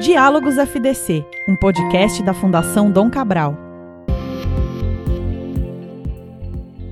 Diálogos 0.00 0.58
FDC, 0.58 1.24
um 1.48 1.56
podcast 1.56 2.22
da 2.22 2.34
Fundação 2.34 2.90
Dom 2.90 3.10
Cabral. 3.10 3.56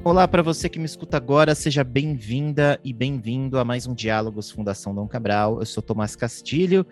Olá 0.03 0.27
para 0.27 0.43
você 0.43 0.71
que 0.71 0.79
me 0.79 0.87
escuta 0.87 1.19
agora, 1.19 1.55
seja 1.55 1.85
bem-vinda 1.85 2.81
e 2.83 2.95
bem-vindo 2.95 3.59
a 3.59 3.65
mais 3.65 3.87
um 3.87 3.95
Diálogos 3.95 4.51
Fundação 4.51 4.95
Dom 4.95 5.07
Cabral. 5.07 5.59
Eu 5.61 5.67
sou 5.67 5.83
Tomás 5.83 6.17
Castilho. 6.17 6.87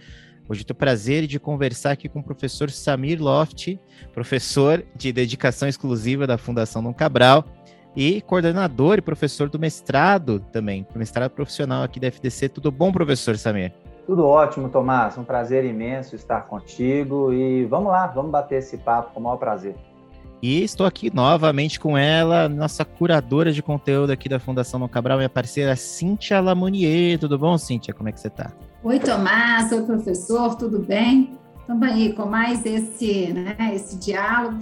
Hoje 0.46 0.64
tenho 0.64 0.74
o 0.74 0.78
prazer 0.78 1.26
de 1.26 1.40
conversar 1.40 1.92
aqui 1.92 2.10
com 2.10 2.18
o 2.18 2.22
professor 2.22 2.70
Samir 2.70 3.20
Loft, 3.20 3.78
professor 4.12 4.84
de 4.94 5.14
dedicação 5.14 5.66
exclusiva 5.66 6.26
da 6.26 6.36
Fundação 6.36 6.82
Dom 6.82 6.92
Cabral 6.92 7.42
e 7.96 8.20
coordenador 8.20 8.98
e 8.98 9.02
professor 9.02 9.48
do 9.48 9.58
mestrado 9.58 10.40
também, 10.52 10.86
mestrado 10.94 11.30
profissional 11.30 11.82
aqui 11.82 11.98
da 11.98 12.08
FDC. 12.08 12.50
Tudo 12.50 12.70
bom, 12.70 12.92
professor 12.92 13.38
Samir? 13.38 13.72
Tudo 14.06 14.26
ótimo, 14.26 14.68
Tomás. 14.68 15.16
Um 15.16 15.24
prazer 15.24 15.64
imenso 15.64 16.16
estar 16.16 16.42
contigo 16.42 17.32
e 17.32 17.64
vamos 17.66 17.92
lá, 17.92 18.06
vamos 18.06 18.30
bater 18.30 18.58
esse 18.58 18.78
papo 18.78 19.12
com 19.12 19.20
o 19.20 19.22
maior 19.22 19.36
prazer. 19.36 19.76
E 20.42 20.64
estou 20.64 20.84
aqui 20.84 21.14
novamente 21.14 21.78
com 21.78 21.96
ela, 21.96 22.48
nossa 22.48 22.84
curadora 22.84 23.52
de 23.52 23.62
conteúdo 23.62 24.10
aqui 24.10 24.28
da 24.28 24.40
Fundação 24.40 24.80
Dom 24.80 24.88
Cabral, 24.88 25.18
minha 25.18 25.28
parceira 25.28 25.76
Cíntia 25.76 26.40
Lamonier. 26.40 27.16
Tudo 27.16 27.38
bom, 27.38 27.56
Cíntia? 27.56 27.94
Como 27.94 28.08
é 28.08 28.12
que 28.12 28.18
você 28.18 28.26
está? 28.26 28.50
Oi, 28.82 28.98
Tomás. 28.98 29.70
Oi, 29.70 29.82
professor. 29.82 30.56
Tudo 30.56 30.80
bem? 30.80 31.38
Estamos 31.60 31.88
aí 31.88 32.12
com 32.12 32.26
mais 32.26 32.66
esse, 32.66 33.32
né, 33.32 33.56
esse 33.72 33.96
diálogo. 33.96 34.58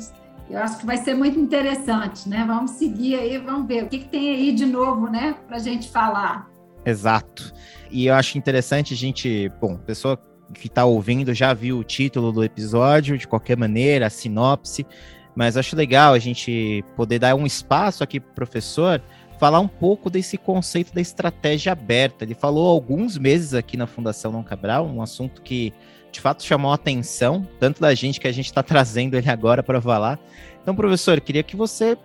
Eu 0.51 0.59
acho 0.59 0.79
que 0.79 0.85
vai 0.85 0.99
ser 0.99 1.15
muito 1.15 1.39
interessante, 1.39 2.29
né? 2.29 2.45
Vamos 2.47 2.73
seguir 2.73 3.15
aí, 3.15 3.39
vamos 3.39 3.67
ver 3.67 3.85
o 3.85 3.89
que, 3.89 4.01
que 4.01 4.09
tem 4.09 4.31
aí 4.31 4.53
de 4.53 4.67
novo, 4.67 5.09
né, 5.09 5.35
para 5.49 5.57
a 5.57 5.61
gente 5.61 5.89
falar. 5.89 6.51
Exato. 6.85 7.55
E 7.91 8.07
eu 8.07 8.15
acho 8.15 8.39
interessante 8.39 8.95
a 8.95 8.97
gente, 8.97 9.51
bom, 9.61 9.77
pessoa 9.77 10.19
que 10.55 10.67
está 10.67 10.85
ouvindo 10.85 11.33
já 11.35 11.53
viu 11.55 11.79
o 11.79 11.85
título 11.85 12.33
do 12.33 12.43
episódio, 12.43 13.19
de 13.19 13.27
qualquer 13.27 13.57
maneira, 13.57 14.07
a 14.07 14.11
sinopse, 14.11 14.87
mas 15.35 15.57
acho 15.57 15.77
legal 15.77 16.13
a 16.13 16.19
gente 16.19 16.85
poder 16.97 17.19
dar 17.19 17.35
um 17.35 17.47
espaço 17.47 18.03
aqui 18.03 18.19
para 18.19 18.31
o 18.31 18.35
professor 18.35 19.01
falar 19.39 19.61
um 19.61 19.69
pouco 19.69 20.11
desse 20.11 20.37
conceito 20.37 20.93
da 20.93 21.01
estratégia 21.01 21.73
aberta. 21.73 22.25
Ele 22.25 22.35
falou 22.35 22.69
alguns 22.69 23.17
meses 23.17 23.55
aqui 23.55 23.75
na 23.77 23.87
Fundação 23.87 24.31
Não 24.31 24.43
Cabral, 24.43 24.87
um 24.87 25.01
assunto 25.01 25.41
que 25.41 25.73
de 26.13 26.21
fato 26.21 26.43
chamou 26.43 26.73
a 26.73 26.75
atenção, 26.75 27.49
tanto 27.59 27.81
da 27.81 27.95
gente 27.95 28.21
que 28.21 28.29
a 28.29 28.33
gente 28.33 28.47
está 28.47 28.63
trazendo 28.63 29.17
ele 29.17 29.31
agora 29.31 29.63
para 29.63 29.81
falar. 29.81 30.19
Então, 30.63 30.75
professor, 30.75 31.19
queria 31.21 31.43
que 31.43 31.57
você 31.57 31.97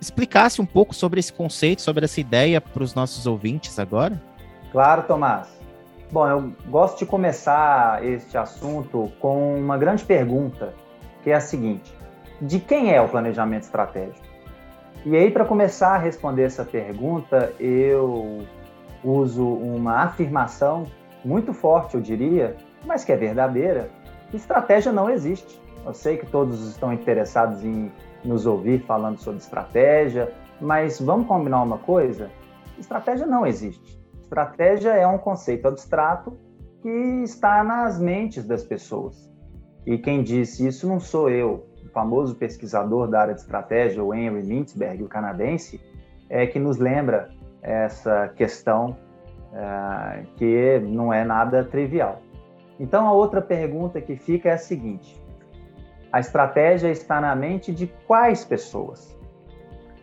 explicasse 0.00 0.60
um 0.60 0.66
pouco 0.66 0.94
sobre 0.94 1.18
esse 1.18 1.32
conceito, 1.32 1.80
sobre 1.80 2.04
essa 2.04 2.20
ideia 2.20 2.60
para 2.60 2.82
os 2.82 2.94
nossos 2.94 3.26
ouvintes 3.26 3.78
agora. 3.78 4.20
Claro, 4.72 5.04
Tomás. 5.04 5.48
Bom, 6.10 6.28
eu 6.28 6.52
gosto 6.68 6.98
de 7.00 7.06
começar 7.06 8.04
este 8.04 8.38
assunto 8.38 9.10
com 9.20 9.56
uma 9.58 9.76
grande 9.76 10.04
pergunta, 10.04 10.72
que 11.22 11.30
é 11.30 11.34
a 11.34 11.40
seguinte: 11.40 11.92
de 12.40 12.60
quem 12.60 12.92
é 12.94 13.00
o 13.00 13.08
planejamento 13.08 13.62
estratégico? 13.62 14.24
E 15.04 15.16
aí, 15.16 15.30
para 15.30 15.44
começar 15.44 15.94
a 15.94 15.98
responder 15.98 16.44
essa 16.44 16.64
pergunta, 16.64 17.52
eu 17.58 18.44
uso 19.02 19.46
uma 19.46 20.02
afirmação 20.02 20.86
muito 21.24 21.52
forte, 21.52 21.94
eu 21.94 22.00
diria, 22.00 22.56
mas 22.84 23.04
que 23.04 23.12
é 23.12 23.16
verdadeira: 23.16 23.90
que 24.30 24.36
estratégia 24.36 24.92
não 24.92 25.10
existe. 25.10 25.60
Eu 25.84 25.94
sei 25.94 26.16
que 26.16 26.26
todos 26.26 26.68
estão 26.68 26.92
interessados 26.92 27.64
em 27.64 27.90
nos 28.24 28.46
ouvir 28.46 28.80
falando 28.80 29.18
sobre 29.18 29.40
estratégia, 29.40 30.32
mas 30.60 31.00
vamos 31.00 31.26
combinar 31.26 31.62
uma 31.62 31.78
coisa: 31.78 32.30
estratégia 32.78 33.26
não 33.26 33.46
existe. 33.46 33.95
Estratégia 34.26 34.90
é 34.90 35.06
um 35.06 35.18
conceito 35.18 35.68
abstrato 35.68 36.36
que 36.82 36.88
está 37.22 37.62
nas 37.62 38.00
mentes 38.00 38.44
das 38.44 38.64
pessoas. 38.64 39.32
E 39.86 39.96
quem 39.98 40.24
disse 40.24 40.66
isso 40.66 40.88
não 40.88 40.98
sou 40.98 41.30
eu, 41.30 41.64
o 41.84 41.88
famoso 41.92 42.34
pesquisador 42.34 43.06
da 43.06 43.20
área 43.20 43.34
de 43.34 43.40
estratégia, 43.40 44.02
o 44.02 44.12
Henry 44.12 44.42
Mintzberg, 44.42 45.04
o 45.04 45.08
canadense, 45.08 45.80
é 46.28 46.44
que 46.44 46.58
nos 46.58 46.76
lembra 46.76 47.30
essa 47.62 48.26
questão 48.34 48.96
é, 49.52 50.24
que 50.34 50.80
não 50.80 51.12
é 51.12 51.24
nada 51.24 51.62
trivial. 51.62 52.20
Então, 52.80 53.06
a 53.06 53.12
outra 53.12 53.40
pergunta 53.40 54.00
que 54.00 54.16
fica 54.16 54.48
é 54.48 54.54
a 54.54 54.58
seguinte: 54.58 55.22
a 56.10 56.18
estratégia 56.18 56.88
está 56.88 57.20
na 57.20 57.34
mente 57.36 57.72
de 57.72 57.86
quais 58.08 58.44
pessoas? 58.44 59.15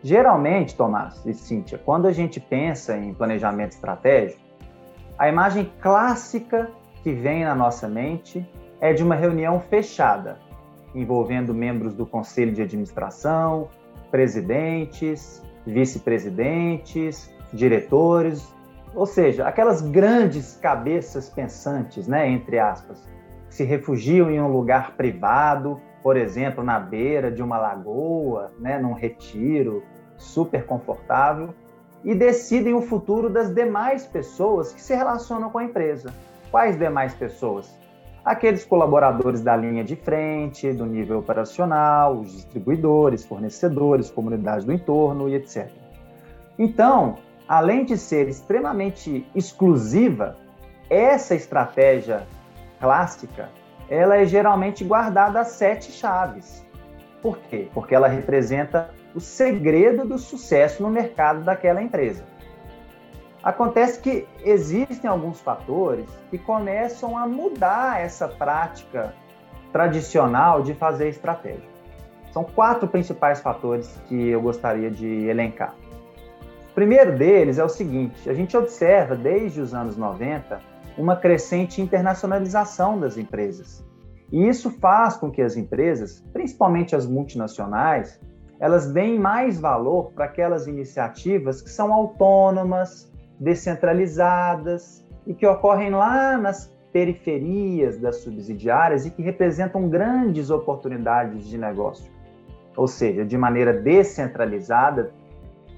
Geralmente, 0.04 0.76
Tomás 0.76 1.24
e 1.24 1.32
Cíntia, 1.32 1.80
quando 1.82 2.06
a 2.06 2.12
gente 2.12 2.38
pensa 2.38 2.94
em 2.94 3.14
planejamento 3.14 3.72
estratégico, 3.72 4.38
a 5.18 5.30
imagem 5.30 5.72
clássica 5.80 6.70
que 7.02 7.10
vem 7.14 7.42
na 7.42 7.54
nossa 7.54 7.88
mente 7.88 8.46
é 8.82 8.92
de 8.92 9.02
uma 9.02 9.14
reunião 9.14 9.58
fechada, 9.60 10.38
envolvendo 10.94 11.54
membros 11.54 11.94
do 11.94 12.04
conselho 12.04 12.52
de 12.52 12.60
administração, 12.60 13.70
presidentes, 14.10 15.42
vice-presidentes, 15.66 17.34
diretores, 17.50 18.54
ou 18.94 19.06
seja, 19.06 19.48
aquelas 19.48 19.80
grandes 19.80 20.54
cabeças 20.58 21.30
pensantes, 21.30 22.06
né, 22.06 22.28
entre 22.28 22.58
aspas, 22.58 23.08
que 23.48 23.54
se 23.54 23.64
refugiam 23.64 24.30
em 24.30 24.38
um 24.38 24.48
lugar 24.48 24.98
privado, 24.98 25.80
por 26.02 26.18
exemplo, 26.18 26.62
na 26.62 26.78
beira 26.78 27.30
de 27.30 27.42
uma 27.42 27.56
lagoa, 27.56 28.52
né, 28.60 28.78
num 28.78 28.92
retiro, 28.92 29.82
super 30.16 30.64
confortável 30.66 31.54
e 32.04 32.14
decidem 32.14 32.74
o 32.74 32.82
futuro 32.82 33.30
das 33.30 33.52
demais 33.52 34.06
pessoas 34.06 34.72
que 34.72 34.80
se 34.80 34.94
relacionam 34.94 35.50
com 35.50 35.58
a 35.58 35.64
empresa. 35.64 36.12
Quais 36.50 36.78
demais 36.78 37.14
pessoas? 37.14 37.74
Aqueles 38.24 38.64
colaboradores 38.64 39.42
da 39.42 39.56
linha 39.56 39.82
de 39.82 39.96
frente, 39.96 40.72
do 40.72 40.86
nível 40.86 41.18
operacional, 41.18 42.20
os 42.20 42.32
distribuidores, 42.32 43.24
fornecedores, 43.24 44.10
comunidade 44.10 44.64
do 44.64 44.72
entorno 44.72 45.28
e 45.28 45.34
etc. 45.34 45.70
Então, 46.58 47.16
além 47.48 47.84
de 47.84 47.96
ser 47.98 48.28
extremamente 48.28 49.26
exclusiva, 49.34 50.36
essa 50.88 51.34
estratégia 51.34 52.26
clássica, 52.80 53.48
ela 53.88 54.16
é 54.16 54.24
geralmente 54.24 54.84
guardada 54.84 55.40
a 55.40 55.44
sete 55.44 55.90
chaves. 55.92 56.64
Por 57.22 57.38
quê? 57.38 57.68
Porque 57.72 57.94
ela 57.94 58.08
representa 58.08 58.90
o 59.14 59.20
segredo 59.20 60.04
do 60.04 60.18
sucesso 60.18 60.82
no 60.82 60.90
mercado 60.90 61.44
daquela 61.44 61.82
empresa. 61.82 62.24
Acontece 63.42 64.00
que 64.00 64.26
existem 64.42 65.08
alguns 65.08 65.40
fatores 65.40 66.08
que 66.30 66.38
começam 66.38 67.16
a 67.16 67.26
mudar 67.26 68.00
essa 68.00 68.26
prática 68.26 69.14
tradicional 69.70 70.62
de 70.62 70.72
fazer 70.74 71.08
estratégia. 71.08 71.68
São 72.32 72.42
quatro 72.42 72.88
principais 72.88 73.40
fatores 73.40 74.00
que 74.08 74.28
eu 74.28 74.40
gostaria 74.40 74.90
de 74.90 75.26
elencar. 75.26 75.74
O 76.70 76.74
primeiro 76.74 77.16
deles 77.16 77.58
é 77.58 77.64
o 77.64 77.68
seguinte: 77.68 78.28
a 78.28 78.34
gente 78.34 78.56
observa 78.56 79.14
desde 79.14 79.60
os 79.60 79.74
anos 79.74 79.96
90 79.96 80.60
uma 80.96 81.16
crescente 81.16 81.80
internacionalização 81.80 82.98
das 82.98 83.16
empresas. 83.16 83.84
E 84.32 84.48
isso 84.48 84.70
faz 84.70 85.16
com 85.16 85.30
que 85.30 85.42
as 85.42 85.56
empresas, 85.56 86.24
principalmente 86.32 86.96
as 86.96 87.06
multinacionais, 87.06 88.18
elas 88.60 88.92
deem 88.92 89.18
mais 89.18 89.60
valor 89.60 90.12
para 90.12 90.26
aquelas 90.26 90.66
iniciativas 90.66 91.60
que 91.60 91.70
são 91.70 91.92
autônomas, 91.92 93.12
descentralizadas 93.38 95.04
e 95.26 95.34
que 95.34 95.46
ocorrem 95.46 95.90
lá 95.90 96.36
nas 96.38 96.72
periferias 96.92 97.98
das 97.98 98.16
subsidiárias 98.16 99.04
e 99.04 99.10
que 99.10 99.22
representam 99.22 99.88
grandes 99.88 100.50
oportunidades 100.50 101.44
de 101.46 101.58
negócio. 101.58 102.10
Ou 102.76 102.86
seja, 102.86 103.24
de 103.24 103.36
maneira 103.36 103.72
descentralizada, 103.72 105.12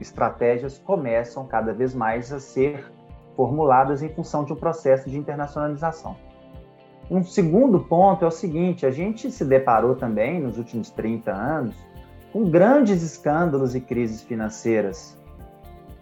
estratégias 0.00 0.78
começam 0.78 1.46
cada 1.46 1.72
vez 1.72 1.94
mais 1.94 2.32
a 2.32 2.38
ser 2.38 2.92
formuladas 3.34 4.02
em 4.02 4.08
função 4.10 4.44
de 4.44 4.52
um 4.52 4.56
processo 4.56 5.08
de 5.08 5.16
internacionalização. 5.16 6.16
Um 7.10 7.22
segundo 7.22 7.80
ponto 7.80 8.24
é 8.24 8.28
o 8.28 8.30
seguinte: 8.30 8.84
a 8.84 8.90
gente 8.90 9.30
se 9.30 9.44
deparou 9.44 9.94
também 9.94 10.40
nos 10.40 10.58
últimos 10.58 10.90
30 10.90 11.32
anos 11.32 11.85
com 12.32 12.50
grandes 12.50 13.02
escândalos 13.02 13.74
e 13.74 13.80
crises 13.80 14.22
financeiras 14.22 15.16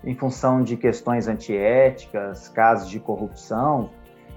em 0.02 0.14
função 0.14 0.62
de 0.62 0.76
questões 0.76 1.28
antiéticas, 1.28 2.48
casos 2.48 2.90
de 2.90 3.00
corrupção, 3.00 3.90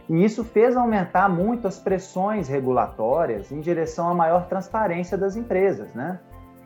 e 0.09 0.23
isso 0.23 0.43
fez 0.43 0.77
aumentar 0.77 1.27
muito 1.27 1.67
as 1.67 1.77
pressões 1.77 2.47
regulatórias 2.47 3.51
em 3.51 3.59
direção 3.59 4.09
à 4.09 4.13
maior 4.13 4.47
transparência 4.47 5.17
das 5.17 5.35
empresas, 5.35 5.93
né? 5.93 6.19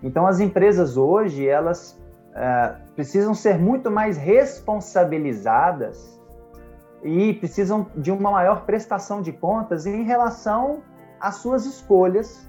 Então, 0.03 0.27
as 0.27 0.39
empresas 0.39 0.97
hoje 0.97 1.47
elas 1.47 1.99
uh, 2.29 2.75
precisam 2.95 3.33
ser 3.33 3.57
muito 3.57 3.89
mais 3.89 4.17
responsabilizadas 4.17 6.19
e 7.03 7.33
precisam 7.33 7.87
de 7.95 8.11
uma 8.11 8.29
maior 8.29 8.63
prestação 8.65 9.23
de 9.23 9.31
contas 9.31 9.87
em 9.87 10.03
relação 10.03 10.83
às 11.19 11.35
suas 11.35 11.65
escolhas 11.65 12.47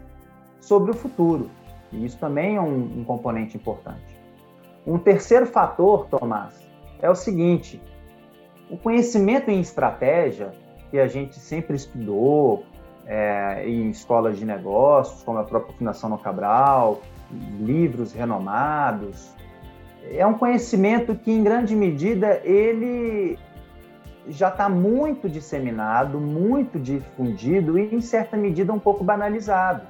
sobre 0.61 0.91
o 0.91 0.95
futuro. 0.95 1.51
E 1.93 2.05
isso 2.05 2.19
também 2.19 2.56
é 2.56 2.61
um, 2.61 3.00
um 3.00 3.05
componente 3.05 3.56
importante. 3.56 4.21
Um 4.87 4.99
terceiro 4.99 5.47
fator, 5.47 6.06
Tomás, 6.06 6.55
é 7.00 7.09
o 7.11 7.15
seguinte: 7.15 7.81
o 8.71 8.77
conhecimento 8.77 9.50
em 9.50 9.61
estratégia, 9.61 10.53
que 10.91 10.99
a 10.99 11.06
gente 11.06 11.39
sempre 11.39 11.77
estudou, 11.77 12.65
é, 13.06 13.65
em 13.67 13.91
escolas 13.91 14.39
de 14.39 14.44
negócios, 14.44 15.23
como 15.23 15.39
a 15.39 15.44
própria 15.44 15.75
Fundação 15.75 16.11
No 16.11 16.19
Cabral, 16.19 17.03
livros 17.61 18.12
renomados. 18.12 19.31
É 20.11 20.27
um 20.27 20.35
conhecimento 20.35 21.15
que, 21.15 21.31
em 21.31 21.43
grande 21.43 21.77
medida, 21.77 22.41
ele 22.45 23.38
já 24.29 24.49
está 24.49 24.69
muito 24.69 25.29
disseminado, 25.29 26.21
muito 26.21 26.79
difundido 26.79 27.79
e, 27.79 27.95
em 27.95 28.00
certa 28.00 28.37
medida, 28.37 28.73
um 28.73 28.79
pouco 28.79 29.03
banalizado. 29.03 29.83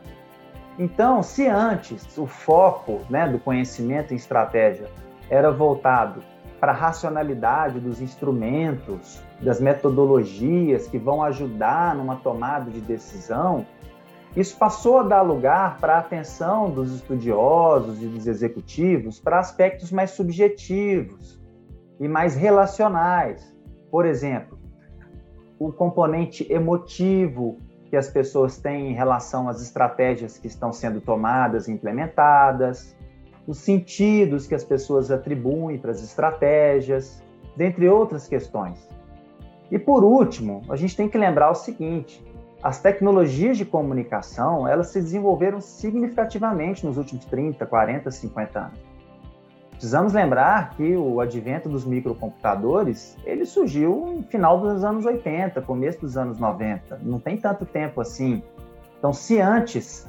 Então, 0.78 1.22
se 1.22 1.46
antes 1.46 2.16
o 2.16 2.26
foco 2.26 3.00
né, 3.10 3.28
do 3.28 3.38
conhecimento 3.38 4.12
em 4.12 4.16
estratégia 4.16 4.88
era 5.28 5.50
voltado 5.50 6.22
para 6.58 6.72
a 6.72 6.74
racionalidade 6.74 7.80
dos 7.80 8.00
instrumentos, 8.00 9.22
das 9.40 9.60
metodologias 9.60 10.86
que 10.86 10.98
vão 10.98 11.22
ajudar 11.22 11.94
numa 11.94 12.16
tomada 12.16 12.70
de 12.70 12.80
decisão, 12.80 13.66
isso 14.34 14.56
passou 14.56 15.00
a 15.00 15.02
dar 15.02 15.22
lugar 15.22 15.78
para 15.78 15.96
a 15.96 15.98
atenção 15.98 16.70
dos 16.70 16.94
estudiosos 16.94 18.02
e 18.02 18.06
dos 18.06 18.26
executivos 18.26 19.20
para 19.20 19.38
aspectos 19.38 19.92
mais 19.92 20.12
subjetivos 20.12 21.38
e 22.00 22.08
mais 22.08 22.34
relacionais. 22.34 23.54
Por 23.90 24.06
exemplo, 24.06 24.58
o 25.58 25.70
componente 25.70 26.50
emotivo 26.50 27.58
que 27.92 27.96
as 27.98 28.08
pessoas 28.08 28.56
têm 28.56 28.88
em 28.90 28.94
relação 28.94 29.50
às 29.50 29.60
estratégias 29.60 30.38
que 30.38 30.46
estão 30.46 30.72
sendo 30.72 30.98
tomadas 30.98 31.68
e 31.68 31.72
implementadas, 31.72 32.96
os 33.46 33.58
sentidos 33.58 34.46
que 34.46 34.54
as 34.54 34.64
pessoas 34.64 35.10
atribuem 35.10 35.76
para 35.76 35.90
as 35.90 36.02
estratégias, 36.02 37.22
dentre 37.54 37.86
outras 37.90 38.26
questões. 38.26 38.88
E 39.70 39.78
por 39.78 40.04
último, 40.04 40.62
a 40.70 40.76
gente 40.76 40.96
tem 40.96 41.06
que 41.06 41.18
lembrar 41.18 41.50
o 41.50 41.54
seguinte: 41.54 42.24
as 42.62 42.80
tecnologias 42.80 43.58
de 43.58 43.66
comunicação, 43.66 44.66
elas 44.66 44.86
se 44.86 44.98
desenvolveram 44.98 45.60
significativamente 45.60 46.86
nos 46.86 46.96
últimos 46.96 47.26
30, 47.26 47.66
40, 47.66 48.10
50 48.10 48.58
anos. 48.58 48.91
Precisamos 49.82 50.12
lembrar 50.12 50.76
que 50.76 50.96
o 50.96 51.20
advento 51.20 51.68
dos 51.68 51.84
microcomputadores, 51.84 53.18
ele 53.24 53.44
surgiu 53.44 54.14
no 54.16 54.22
final 54.22 54.60
dos 54.60 54.84
anos 54.84 55.04
80, 55.04 55.60
começo 55.62 56.02
dos 56.02 56.16
anos 56.16 56.38
90. 56.38 57.00
Não 57.02 57.18
tem 57.18 57.36
tanto 57.36 57.66
tempo 57.66 58.00
assim. 58.00 58.44
Então, 58.96 59.12
se 59.12 59.40
antes 59.40 60.08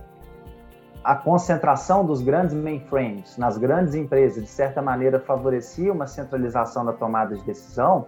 a 1.03 1.15
concentração 1.15 2.05
dos 2.05 2.21
grandes 2.21 2.53
mainframes 2.53 3.35
nas 3.35 3.57
grandes 3.57 3.95
empresas, 3.95 4.43
de 4.43 4.49
certa 4.49 4.79
maneira, 4.79 5.19
favorecia 5.19 5.91
uma 5.91 6.05
centralização 6.05 6.85
da 6.85 6.93
tomada 6.93 7.35
de 7.35 7.43
decisão, 7.43 8.05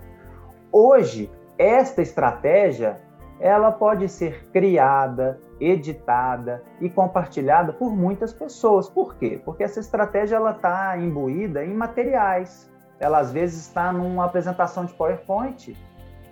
hoje, 0.71 1.31
esta 1.57 1.99
estratégia 1.99 3.01
ela 3.39 3.71
pode 3.71 4.07
ser 4.07 4.49
criada, 4.53 5.39
editada 5.59 6.63
e 6.81 6.89
compartilhada 6.89 7.71
por 7.71 7.95
muitas 7.95 8.33
pessoas. 8.33 8.89
Por 8.89 9.15
quê? 9.15 9.39
Porque 9.43 9.63
essa 9.63 9.79
estratégia 9.79 10.35
ela 10.35 10.51
está 10.51 10.97
imbuída 10.97 11.63
em 11.63 11.73
materiais. 11.73 12.71
Ela 12.99 13.19
às 13.19 13.31
vezes 13.31 13.61
está 13.61 13.91
numa 13.91 14.25
apresentação 14.25 14.85
de 14.85 14.93
PowerPoint 14.93 15.75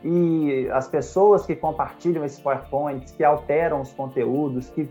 e 0.04 0.70
as 0.72 0.88
pessoas 0.88 1.46
que 1.46 1.56
compartilham 1.56 2.26
esses 2.26 2.40
PowerPoints, 2.40 3.12
que 3.12 3.24
alteram 3.24 3.82
os 3.82 3.94
conteúdos, 3.94 4.70
que 4.70 4.90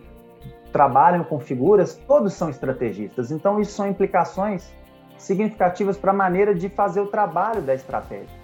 trabalham 0.72 1.22
com 1.22 1.38
figuras, 1.38 1.96
todos 2.06 2.32
são 2.32 2.48
estrategistas. 2.48 3.30
Então 3.30 3.60
isso 3.60 3.72
são 3.72 3.86
implicações 3.86 4.72
significativas 5.18 5.96
para 5.96 6.10
a 6.10 6.14
maneira 6.14 6.54
de 6.54 6.68
fazer 6.68 7.00
o 7.00 7.06
trabalho 7.06 7.62
da 7.62 7.74
estratégia. 7.74 8.42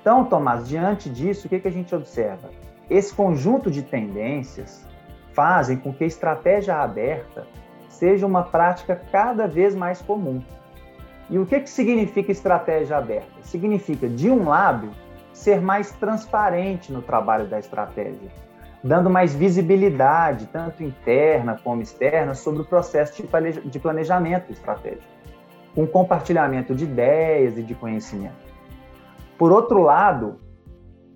Então, 0.00 0.24
Tomás, 0.24 0.68
diante 0.68 1.08
disso, 1.08 1.46
o 1.46 1.50
que, 1.50 1.60
que 1.60 1.68
a 1.68 1.72
gente 1.72 1.94
observa? 1.94 2.50
Esse 2.88 3.14
conjunto 3.14 3.70
de 3.70 3.82
tendências 3.82 4.86
fazem 5.38 5.76
com 5.76 5.92
que 5.92 6.02
a 6.02 6.06
estratégia 6.08 6.78
aberta 6.78 7.46
seja 7.88 8.26
uma 8.26 8.42
prática 8.42 9.00
cada 9.12 9.46
vez 9.46 9.72
mais 9.72 10.02
comum. 10.02 10.42
E 11.30 11.38
o 11.38 11.46
que, 11.46 11.60
que 11.60 11.70
significa 11.70 12.32
estratégia 12.32 12.96
aberta? 12.96 13.40
Significa, 13.42 14.08
de 14.08 14.28
um 14.28 14.48
lado, 14.48 14.90
ser 15.32 15.60
mais 15.60 15.92
transparente 15.92 16.92
no 16.92 17.02
trabalho 17.02 17.46
da 17.46 17.56
estratégia, 17.56 18.28
dando 18.82 19.08
mais 19.08 19.32
visibilidade, 19.32 20.46
tanto 20.46 20.82
interna 20.82 21.56
como 21.62 21.82
externa, 21.82 22.34
sobre 22.34 22.62
o 22.62 22.64
processo 22.64 23.22
de 23.64 23.78
planejamento 23.78 24.50
estratégico, 24.50 25.06
com 25.72 25.86
compartilhamento 25.86 26.74
de 26.74 26.82
ideias 26.82 27.56
e 27.56 27.62
de 27.62 27.76
conhecimento. 27.76 28.34
Por 29.38 29.52
outro 29.52 29.84
lado, 29.84 30.40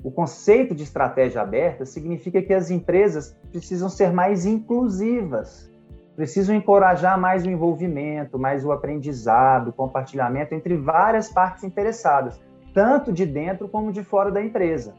o 0.03 0.11
conceito 0.11 0.75
de 0.75 0.83
estratégia 0.83 1.43
aberta 1.43 1.85
significa 1.85 2.43
que 2.43 2.53
as 2.53 2.71
empresas 2.71 3.37
precisam 3.51 3.89
ser 3.89 4.13
mais 4.13 4.45
inclusivas, 4.45 5.71
precisam 6.17 6.55
encorajar 6.55 7.19
mais 7.19 7.47
o 7.47 7.51
envolvimento, 7.51 8.39
mais 8.39 8.65
o 8.65 8.73
aprendizado, 8.73 9.69
o 9.69 9.73
compartilhamento 9.73 10.55
entre 10.55 10.77
várias 10.77 11.29
partes 11.29 11.63
interessadas, 11.63 12.41
tanto 12.75 13.13
de 13.13 13.25
dentro 13.25 13.69
como 13.69 13.93
de 13.93 14.03
fora 14.03 14.31
da 14.31 14.43
empresa. 14.43 14.95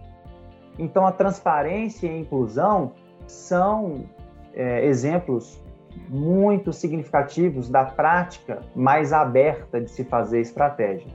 Então, 0.79 1.05
a 1.05 1.11
transparência 1.11 2.07
e 2.07 2.09
a 2.09 2.17
inclusão 2.17 2.93
são 3.27 4.05
é, 4.53 4.85
exemplos 4.85 5.61
muito 6.09 6.73
significativos 6.73 7.69
da 7.69 7.85
prática 7.85 8.61
mais 8.75 9.13
aberta 9.13 9.79
de 9.79 9.91
se 9.91 10.03
fazer 10.03 10.39
estratégia. 10.39 11.11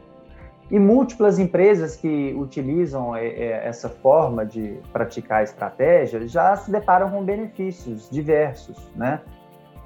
E 0.71 0.79
múltiplas 0.79 1.39
empresas 1.39 1.97
que 1.97 2.35
utilizam 2.37 3.17
é, 3.17 3.27
é, 3.27 3.67
essa 3.67 3.89
forma 3.89 4.45
de 4.45 4.79
praticar 4.93 5.41
a 5.41 5.43
estratégia 5.43 6.27
já 6.29 6.55
se 6.57 6.71
deparam 6.71 7.11
com 7.11 7.25
benefícios 7.25 8.09
diversos, 8.11 8.77
né? 8.95 9.21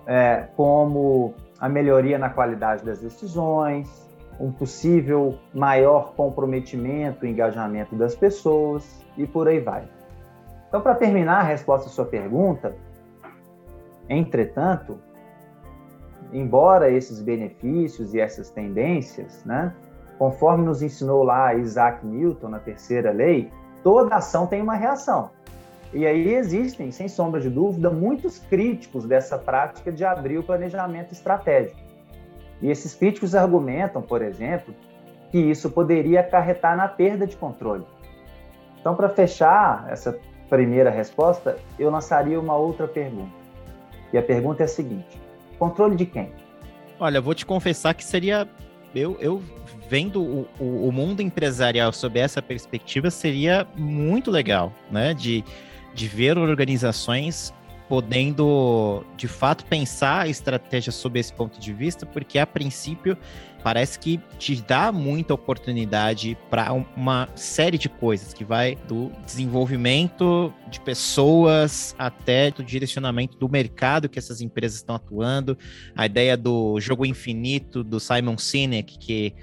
É, 0.04 0.48
como 0.56 1.34
a 1.60 1.68
melhoria 1.68 2.18
na 2.18 2.28
qualidade 2.28 2.84
das 2.84 2.98
decisões, 2.98 4.10
um 4.40 4.50
possível 4.50 5.38
maior 5.54 6.14
comprometimento 6.14 7.24
e 7.24 7.30
engajamento 7.30 7.94
das 7.94 8.16
pessoas 8.16 9.04
e 9.16 9.24
por 9.24 9.46
aí 9.46 9.60
vai. 9.60 9.84
Então, 10.68 10.80
para 10.80 10.96
terminar 10.96 11.40
a 11.40 11.42
resposta 11.42 11.88
à 11.88 11.92
sua 11.92 12.06
pergunta, 12.06 12.74
entretanto, 14.08 14.98
embora 16.32 16.90
esses 16.90 17.20
benefícios 17.20 18.14
e 18.14 18.20
essas 18.20 18.50
tendências, 18.50 19.44
né, 19.44 19.72
Conforme 20.22 20.64
nos 20.64 20.82
ensinou 20.82 21.24
lá 21.24 21.52
Isaac 21.52 22.06
Newton 22.06 22.50
na 22.50 22.60
terceira 22.60 23.10
lei, 23.10 23.50
toda 23.82 24.14
ação 24.14 24.46
tem 24.46 24.62
uma 24.62 24.76
reação. 24.76 25.30
E 25.92 26.06
aí 26.06 26.34
existem, 26.34 26.92
sem 26.92 27.08
sombra 27.08 27.40
de 27.40 27.50
dúvida, 27.50 27.90
muitos 27.90 28.38
críticos 28.38 29.04
dessa 29.04 29.36
prática 29.36 29.90
de 29.90 30.04
abrir 30.04 30.38
o 30.38 30.42
planejamento 30.44 31.10
estratégico. 31.10 31.76
E 32.60 32.70
esses 32.70 32.94
críticos 32.94 33.34
argumentam, 33.34 34.00
por 34.00 34.22
exemplo, 34.22 34.72
que 35.32 35.38
isso 35.38 35.68
poderia 35.68 36.20
acarretar 36.20 36.76
na 36.76 36.86
perda 36.86 37.26
de 37.26 37.34
controle. 37.34 37.84
Então, 38.78 38.94
para 38.94 39.08
fechar 39.08 39.88
essa 39.90 40.16
primeira 40.48 40.90
resposta, 40.90 41.58
eu 41.76 41.90
lançaria 41.90 42.38
uma 42.38 42.54
outra 42.54 42.86
pergunta. 42.86 43.34
E 44.12 44.18
a 44.18 44.22
pergunta 44.22 44.62
é 44.62 44.66
a 44.66 44.68
seguinte: 44.68 45.20
controle 45.58 45.96
de 45.96 46.06
quem? 46.06 46.32
Olha, 47.00 47.20
vou 47.20 47.34
te 47.34 47.44
confessar 47.44 47.92
que 47.92 48.04
seria. 48.04 48.48
Eu, 48.94 49.16
eu 49.18 49.42
vendo 49.88 50.22
o, 50.22 50.48
o, 50.58 50.88
o, 50.88 50.92
mundo 50.92 51.20
empresarial 51.20 51.92
sob 51.92 52.18
essa 52.18 52.40
perspectiva 52.40 53.10
seria 53.10 53.66
muito 53.76 54.30
legal, 54.30 54.72
né? 54.90 55.14
De, 55.14 55.44
de 55.94 56.08
ver 56.08 56.38
organizações 56.38 57.52
podendo, 57.92 59.04
de 59.18 59.28
fato, 59.28 59.66
pensar 59.66 60.22
a 60.22 60.28
estratégia 60.28 60.90
sob 60.90 61.20
esse 61.20 61.30
ponto 61.30 61.60
de 61.60 61.74
vista, 61.74 62.06
porque 62.06 62.38
a 62.38 62.46
princípio 62.46 63.18
parece 63.62 63.98
que 63.98 64.18
te 64.38 64.56
dá 64.62 64.90
muita 64.90 65.34
oportunidade 65.34 66.36
para 66.48 66.72
uma 66.72 67.28
série 67.34 67.76
de 67.76 67.90
coisas 67.90 68.32
que 68.32 68.44
vai 68.44 68.76
do 68.88 69.12
desenvolvimento 69.26 70.52
de 70.70 70.80
pessoas 70.80 71.94
até 71.98 72.50
do 72.50 72.64
direcionamento 72.64 73.36
do 73.36 73.48
mercado 73.48 74.08
que 74.08 74.18
essas 74.18 74.40
empresas 74.40 74.78
estão 74.78 74.96
atuando, 74.96 75.56
a 75.94 76.06
ideia 76.06 76.34
do 76.34 76.80
jogo 76.80 77.04
infinito 77.04 77.84
do 77.84 78.00
Simon 78.00 78.38
Sinek 78.38 78.98
que 78.98 79.34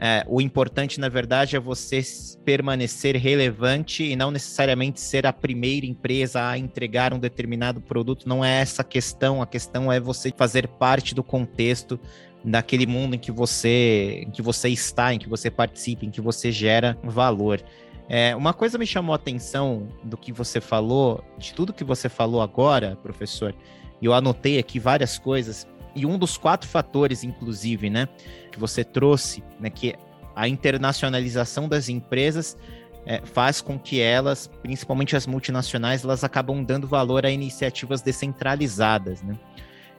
é, 0.00 0.24
o 0.28 0.40
importante, 0.40 1.00
na 1.00 1.08
verdade, 1.08 1.56
é 1.56 1.60
você 1.60 2.00
permanecer 2.44 3.16
relevante 3.16 4.04
e 4.04 4.14
não 4.14 4.30
necessariamente 4.30 5.00
ser 5.00 5.26
a 5.26 5.32
primeira 5.32 5.84
empresa 5.84 6.48
a 6.48 6.56
entregar 6.56 7.12
um 7.12 7.18
determinado 7.18 7.80
produto. 7.80 8.28
Não 8.28 8.44
é 8.44 8.60
essa 8.60 8.82
a 8.82 8.84
questão. 8.84 9.42
A 9.42 9.46
questão 9.46 9.90
é 9.90 9.98
você 9.98 10.32
fazer 10.36 10.68
parte 10.68 11.16
do 11.16 11.24
contexto 11.24 11.98
daquele 12.44 12.86
mundo 12.86 13.16
em 13.16 13.18
que 13.18 13.32
você, 13.32 14.22
em 14.24 14.30
que 14.30 14.40
você 14.40 14.68
está, 14.68 15.12
em 15.12 15.18
que 15.18 15.28
você 15.28 15.50
participa, 15.50 16.04
em 16.04 16.10
que 16.10 16.20
você 16.20 16.52
gera 16.52 16.96
valor. 17.02 17.60
É, 18.08 18.36
uma 18.36 18.54
coisa 18.54 18.78
me 18.78 18.86
chamou 18.86 19.12
a 19.12 19.16
atenção 19.16 19.88
do 20.04 20.16
que 20.16 20.32
você 20.32 20.60
falou, 20.60 21.22
de 21.36 21.52
tudo 21.52 21.72
que 21.72 21.84
você 21.84 22.08
falou 22.08 22.40
agora, 22.40 22.96
professor, 23.02 23.54
e 24.00 24.06
eu 24.06 24.14
anotei 24.14 24.58
aqui 24.58 24.78
várias 24.78 25.18
coisas 25.18 25.66
e 25.98 26.06
um 26.06 26.18
dos 26.18 26.36
quatro 26.36 26.68
fatores, 26.68 27.24
inclusive, 27.24 27.90
né, 27.90 28.08
que 28.50 28.58
você 28.58 28.84
trouxe, 28.84 29.42
né, 29.60 29.70
que 29.70 29.94
a 30.34 30.48
internacionalização 30.48 31.68
das 31.68 31.88
empresas 31.88 32.56
é, 33.04 33.20
faz 33.24 33.60
com 33.60 33.78
que 33.78 34.00
elas, 34.00 34.50
principalmente 34.62 35.16
as 35.16 35.26
multinacionais, 35.26 36.04
elas 36.04 36.22
acabam 36.22 36.62
dando 36.62 36.86
valor 36.86 37.24
a 37.24 37.30
iniciativas 37.30 38.02
descentralizadas, 38.02 39.22
né? 39.22 39.36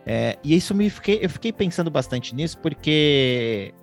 É, 0.05 0.37
e 0.43 0.55
isso 0.55 0.73
me 0.73 0.89
fiquei, 0.89 1.19
eu 1.21 1.29
fiquei 1.29 1.51
pensando 1.51 1.91
bastante 1.91 2.33
nisso 2.33 2.57
porque 2.59 3.73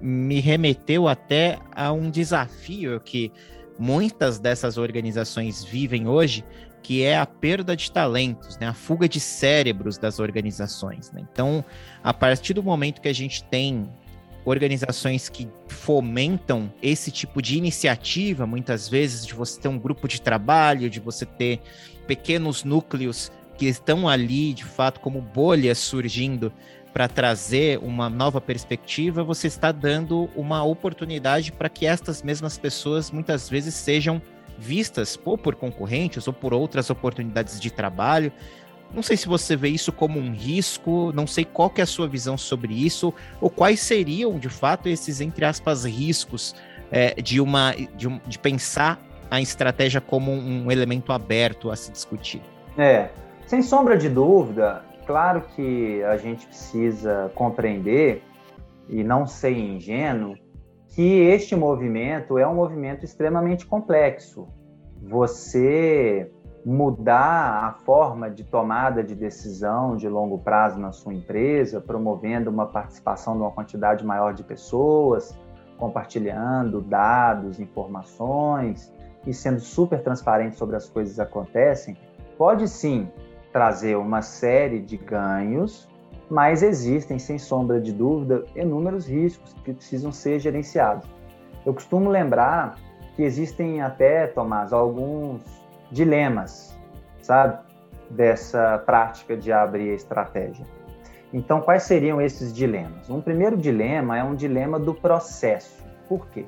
me 0.00 0.40
remeteu 0.40 1.08
até 1.08 1.58
a 1.72 1.92
um 1.92 2.10
desafio 2.10 3.00
que 3.00 3.32
muitas 3.78 4.38
dessas 4.38 4.78
organizações 4.78 5.64
vivem 5.64 6.06
hoje, 6.06 6.44
que 6.84 7.02
é 7.02 7.16
a 7.16 7.24
perda 7.24 7.74
de 7.74 7.90
talentos, 7.90 8.58
né? 8.58 8.68
a 8.68 8.74
fuga 8.74 9.08
de 9.08 9.18
cérebros 9.18 9.96
das 9.96 10.18
organizações. 10.18 11.10
Né? 11.10 11.26
Então, 11.32 11.64
a 12.02 12.12
partir 12.12 12.52
do 12.52 12.62
momento 12.62 13.00
que 13.00 13.08
a 13.08 13.12
gente 13.12 13.42
tem 13.42 13.88
organizações 14.44 15.30
que 15.30 15.48
fomentam 15.66 16.70
esse 16.82 17.10
tipo 17.10 17.40
de 17.40 17.56
iniciativa, 17.56 18.46
muitas 18.46 18.86
vezes, 18.86 19.24
de 19.24 19.32
você 19.32 19.58
ter 19.58 19.68
um 19.68 19.78
grupo 19.78 20.06
de 20.06 20.20
trabalho, 20.20 20.90
de 20.90 21.00
você 21.00 21.24
ter 21.24 21.62
pequenos 22.06 22.64
núcleos 22.64 23.32
que 23.56 23.64
estão 23.64 24.06
ali, 24.06 24.52
de 24.52 24.64
fato, 24.64 25.00
como 25.00 25.22
bolhas 25.22 25.78
surgindo 25.78 26.52
para 26.92 27.08
trazer 27.08 27.78
uma 27.78 28.10
nova 28.10 28.42
perspectiva, 28.42 29.24
você 29.24 29.46
está 29.46 29.72
dando 29.72 30.28
uma 30.36 30.62
oportunidade 30.62 31.50
para 31.50 31.70
que 31.70 31.86
estas 31.86 32.22
mesmas 32.22 32.58
pessoas 32.58 33.10
muitas 33.10 33.48
vezes 33.48 33.74
sejam 33.74 34.20
vistas 34.58 35.18
ou 35.24 35.36
por 35.36 35.54
concorrentes 35.54 36.26
ou 36.26 36.32
por 36.32 36.52
outras 36.52 36.90
oportunidades 36.90 37.60
de 37.60 37.70
trabalho. 37.70 38.32
Não 38.92 39.02
sei 39.02 39.16
se 39.16 39.26
você 39.26 39.56
vê 39.56 39.68
isso 39.68 39.90
como 39.90 40.18
um 40.20 40.32
risco, 40.32 41.10
não 41.12 41.26
sei 41.26 41.44
qual 41.44 41.68
que 41.68 41.80
é 41.80 41.84
a 41.84 41.86
sua 41.86 42.06
visão 42.06 42.38
sobre 42.38 42.72
isso, 42.74 43.12
ou 43.40 43.50
quais 43.50 43.80
seriam, 43.80 44.38
de 44.38 44.48
fato, 44.48 44.88
esses, 44.88 45.20
entre 45.20 45.44
aspas, 45.44 45.84
riscos 45.84 46.54
é, 46.92 47.20
de, 47.20 47.40
uma, 47.40 47.74
de, 47.96 48.06
um, 48.06 48.20
de 48.26 48.38
pensar 48.38 49.00
a 49.30 49.40
estratégia 49.40 50.00
como 50.00 50.30
um 50.30 50.70
elemento 50.70 51.12
aberto 51.12 51.70
a 51.70 51.76
se 51.76 51.90
discutir. 51.90 52.40
É, 52.78 53.08
sem 53.46 53.62
sombra 53.62 53.96
de 53.96 54.08
dúvida, 54.08 54.84
claro 55.06 55.42
que 55.56 56.02
a 56.04 56.16
gente 56.16 56.46
precisa 56.46 57.32
compreender 57.34 58.22
e 58.88 59.02
não 59.02 59.26
ser 59.26 59.52
ingênuo 59.52 60.36
que 60.94 61.02
este 61.02 61.56
movimento 61.56 62.38
é 62.38 62.46
um 62.46 62.54
movimento 62.54 63.04
extremamente 63.04 63.66
complexo. 63.66 64.46
Você 65.02 66.30
mudar 66.64 67.64
a 67.64 67.72
forma 67.84 68.30
de 68.30 68.44
tomada 68.44 69.02
de 69.02 69.14
decisão 69.14 69.96
de 69.96 70.08
longo 70.08 70.38
prazo 70.38 70.78
na 70.78 70.92
sua 70.92 71.12
empresa, 71.12 71.80
promovendo 71.80 72.48
uma 72.48 72.66
participação 72.66 73.34
de 73.34 73.40
uma 73.40 73.50
quantidade 73.50 74.04
maior 74.04 74.32
de 74.32 74.44
pessoas, 74.44 75.36
compartilhando 75.76 76.80
dados, 76.80 77.58
informações 77.58 78.92
e 79.26 79.34
sendo 79.34 79.58
super 79.58 80.00
transparente 80.00 80.56
sobre 80.56 80.76
as 80.76 80.88
coisas 80.88 81.16
que 81.16 81.20
acontecem, 81.20 81.96
pode 82.38 82.68
sim 82.68 83.10
trazer 83.52 83.96
uma 83.96 84.22
série 84.22 84.80
de 84.80 84.96
ganhos, 84.96 85.88
mas 86.30 86.62
existem, 86.62 87.18
sem 87.18 87.38
sombra 87.38 87.80
de 87.80 87.92
dúvida, 87.92 88.44
inúmeros 88.56 89.06
riscos 89.06 89.52
que 89.64 89.72
precisam 89.72 90.12
ser 90.12 90.38
gerenciados. 90.38 91.08
Eu 91.64 91.74
costumo 91.74 92.10
lembrar 92.10 92.76
que 93.16 93.22
existem 93.22 93.80
até, 93.82 94.26
Tomás, 94.26 94.72
alguns 94.72 95.42
dilemas, 95.90 96.76
sabe, 97.22 97.58
dessa 98.10 98.78
prática 98.84 99.36
de 99.36 99.52
abrir 99.52 99.90
a 99.90 99.94
estratégia. 99.94 100.64
Então, 101.32 101.60
quais 101.60 101.82
seriam 101.82 102.20
esses 102.20 102.54
dilemas? 102.54 103.10
Um 103.10 103.20
primeiro 103.20 103.56
dilema 103.56 104.18
é 104.18 104.22
um 104.22 104.34
dilema 104.34 104.78
do 104.78 104.94
processo. 104.94 105.84
Por 106.08 106.26
quê? 106.28 106.46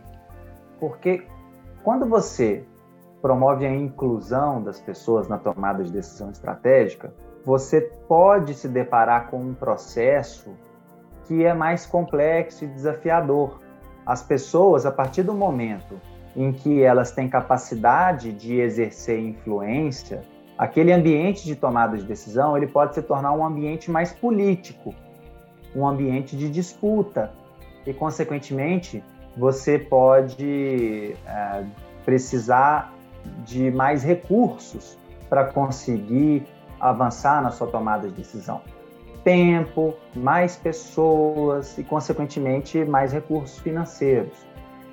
Porque 0.79 1.27
quando 1.83 2.07
você 2.07 2.65
promove 3.23 3.67
a 3.67 3.75
inclusão 3.75 4.63
das 4.63 4.81
pessoas 4.81 5.29
na 5.29 5.39
tomada 5.39 5.83
de 5.83 5.91
decisão 5.91 6.31
estratégica, 6.31 7.13
você 7.47 7.81
pode 7.81 8.55
se 8.55 8.67
deparar 8.67 9.31
com 9.31 9.39
um 9.39 9.55
processo 9.55 10.51
que 11.27 11.45
é 11.45 11.55
mais 11.55 11.87
complexo 11.87 12.65
e 12.65 12.67
desafiador. 12.67 13.61
As 14.05 14.21
pessoas, 14.21 14.85
a 14.85 14.91
partir 14.91 15.23
do 15.23 15.33
momento 15.33 16.01
em 16.35 16.53
que 16.53 16.83
elas 16.83 17.13
têm 17.13 17.29
capacidade 17.29 18.33
de 18.33 18.59
exercer 18.59 19.21
influência, 19.21 20.23
aquele 20.59 20.93
ambiente 20.93 21.45
de 21.45 21.55
tomada 21.55 21.97
de 21.97 22.03
decisão 22.03 22.57
ele 22.57 22.67
pode 22.67 22.97
se 22.97 23.03
tornar 23.03 23.31
um 23.33 23.47
ambiente 23.47 23.93
mais 23.93 24.13
político, 24.13 24.93
um 25.75 25.87
ambiente 25.87 26.37
de 26.37 26.51
disputa 26.51 27.31
e, 27.87 27.95
consequentemente, 27.95 29.05
você 29.37 29.79
pode 29.79 31.15
é, 31.25 31.65
precisar 32.05 32.93
de 33.45 33.71
mais 33.71 34.03
recursos 34.03 34.99
para 35.29 35.45
conseguir 35.45 36.45
avançar 36.81 37.43
na 37.43 37.51
sua 37.51 37.67
tomada 37.67 38.09
de 38.09 38.15
decisão. 38.15 38.61
Tempo, 39.25 39.95
mais 40.15 40.57
pessoas 40.57 41.77
e, 41.79 41.85
consequentemente, 41.85 42.85
mais 42.85 43.13
recursos 43.13 43.59
financeiros. 43.59 44.47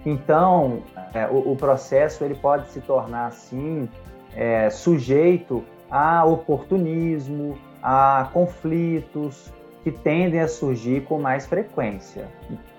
Então, 0.05 0.81
é, 1.13 1.27
o, 1.27 1.51
o, 1.51 1.55
processo 1.55 2.23
ele 2.23 2.35
pode 2.35 2.67
se 2.69 2.81
tornar, 2.81 3.27
assim, 3.27 3.87
é, 4.35 4.69
sujeito 4.69 5.63
a 5.89 6.25
oportunismo, 6.25 7.57
a 7.81 8.29
conflitos 8.33 9.53
que 9.83 9.91
tendem 9.91 10.39
a 10.39 10.47
surgir 10.47 11.03
com 11.05 11.21
mais 11.21 11.45
frequência. 11.45 12.27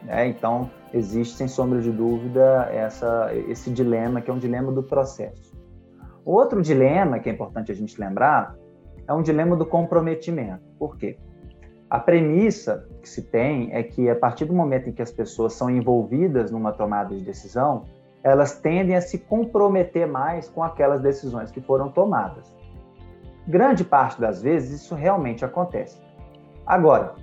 Né? 0.03 0.29
Então, 0.29 0.71
existe, 0.93 1.37
sem 1.37 1.47
sombra 1.47 1.81
de 1.81 1.91
dúvida, 1.91 2.69
essa, 2.73 3.31
esse 3.49 3.71
dilema, 3.71 4.21
que 4.21 4.31
é 4.31 4.35
um 4.35 4.39
dilema 4.39 4.73
do 4.73 4.83
processo. 4.83 5.55
Outro 6.25 6.63
dilema 6.63 7.19
que 7.19 7.29
é 7.29 7.33
importante 7.33 7.71
a 7.71 7.75
gente 7.75 8.01
lembrar 8.01 8.57
é 9.07 9.13
um 9.13 9.23
dilema 9.23 9.57
do 9.57 9.67
comprometimento. 9.67 10.63
Por 10.79 10.97
quê? 10.97 11.19
A 11.89 11.99
premissa 11.99 12.89
que 13.01 13.09
se 13.09 13.23
tem 13.23 13.73
é 13.73 13.83
que, 13.83 14.09
a 14.09 14.17
partir 14.17 14.47
do 14.47 14.55
momento 14.55 14.89
em 14.89 14.93
que 14.93 15.03
as 15.03 15.13
pessoas 15.13 15.53
são 15.53 15.71
envolvidas 15.71 16.51
numa 16.51 16.73
tomada 16.73 17.15
de 17.15 17.23
decisão, 17.23 17.85
elas 18.23 18.59
tendem 18.59 18.97
a 18.97 19.01
se 19.01 19.19
comprometer 19.19 20.07
mais 20.07 20.49
com 20.49 20.63
aquelas 20.63 21.03
decisões 21.03 21.51
que 21.51 21.61
foram 21.61 21.91
tomadas. 21.91 22.57
Grande 23.47 23.85
parte 23.85 24.19
das 24.21 24.41
vezes 24.43 24.83
isso 24.83 24.95
realmente 24.95 25.45
acontece. 25.45 26.01
Agora, 26.67 27.15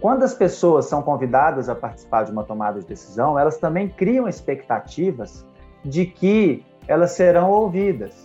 quando 0.00 0.22
as 0.22 0.34
pessoas 0.34 0.86
são 0.86 1.02
convidadas 1.02 1.68
a 1.68 1.74
participar 1.74 2.24
de 2.24 2.32
uma 2.32 2.44
tomada 2.44 2.80
de 2.80 2.86
decisão, 2.86 3.38
elas 3.38 3.58
também 3.58 3.88
criam 3.88 4.26
expectativas 4.26 5.46
de 5.84 6.06
que 6.06 6.64
elas 6.88 7.12
serão 7.12 7.50
ouvidas, 7.50 8.23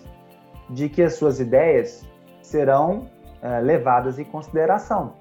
de 0.69 0.89
que 0.89 1.01
as 1.01 1.15
suas 1.15 1.39
ideias 1.39 2.05
serão 2.41 3.07
é, 3.41 3.59
levadas 3.59 4.19
em 4.19 4.25
consideração. 4.25 5.13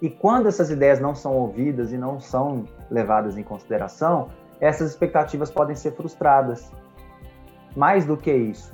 E 0.00 0.08
quando 0.08 0.46
essas 0.46 0.70
ideias 0.70 1.00
não 1.00 1.14
são 1.14 1.34
ouvidas 1.34 1.92
e 1.92 1.98
não 1.98 2.20
são 2.20 2.64
levadas 2.90 3.36
em 3.36 3.42
consideração, 3.42 4.28
essas 4.60 4.90
expectativas 4.90 5.50
podem 5.50 5.74
ser 5.74 5.92
frustradas. 5.92 6.70
Mais 7.76 8.06
do 8.06 8.16
que 8.16 8.32
isso, 8.32 8.72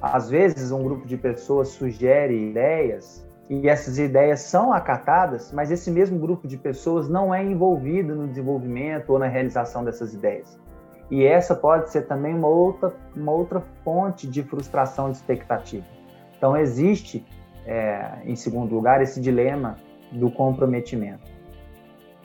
às 0.00 0.28
vezes 0.28 0.70
um 0.70 0.82
grupo 0.82 1.06
de 1.06 1.16
pessoas 1.16 1.68
sugere 1.68 2.50
ideias 2.50 3.26
e 3.48 3.68
essas 3.68 3.98
ideias 3.98 4.40
são 4.40 4.72
acatadas, 4.72 5.52
mas 5.52 5.70
esse 5.70 5.90
mesmo 5.90 6.18
grupo 6.18 6.48
de 6.48 6.56
pessoas 6.56 7.08
não 7.08 7.34
é 7.34 7.42
envolvido 7.42 8.14
no 8.14 8.26
desenvolvimento 8.26 9.10
ou 9.10 9.18
na 9.18 9.26
realização 9.26 9.84
dessas 9.84 10.14
ideias. 10.14 10.58
E 11.10 11.24
essa 11.24 11.54
pode 11.54 11.90
ser 11.90 12.02
também 12.02 12.34
uma 12.34 12.48
outra, 12.48 12.94
uma 13.14 13.32
outra 13.32 13.62
fonte 13.84 14.26
de 14.26 14.42
frustração 14.42 15.10
de 15.10 15.16
expectativa. 15.16 15.84
Então, 16.36 16.56
existe, 16.56 17.24
é, 17.66 18.18
em 18.24 18.36
segundo 18.36 18.74
lugar, 18.74 19.02
esse 19.02 19.20
dilema 19.20 19.76
do 20.10 20.30
comprometimento. 20.30 21.32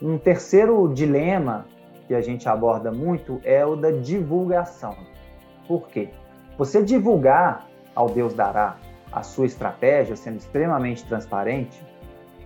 Um 0.01 0.17
terceiro 0.17 0.87
dilema 0.93 1.65
que 2.07 2.13
a 2.13 2.21
gente 2.21 2.47
aborda 2.47 2.91
muito 2.91 3.41
é 3.43 3.65
o 3.65 3.75
da 3.75 3.91
divulgação. 3.91 4.95
Por 5.67 5.87
quê? 5.89 6.09
Você 6.57 6.81
divulgar 6.81 7.67
ao 7.93 8.09
Deus 8.09 8.33
dará 8.33 8.77
a 9.11 9.23
sua 9.23 9.45
estratégia, 9.45 10.15
sendo 10.15 10.37
extremamente 10.37 11.05
transparente, 11.05 11.83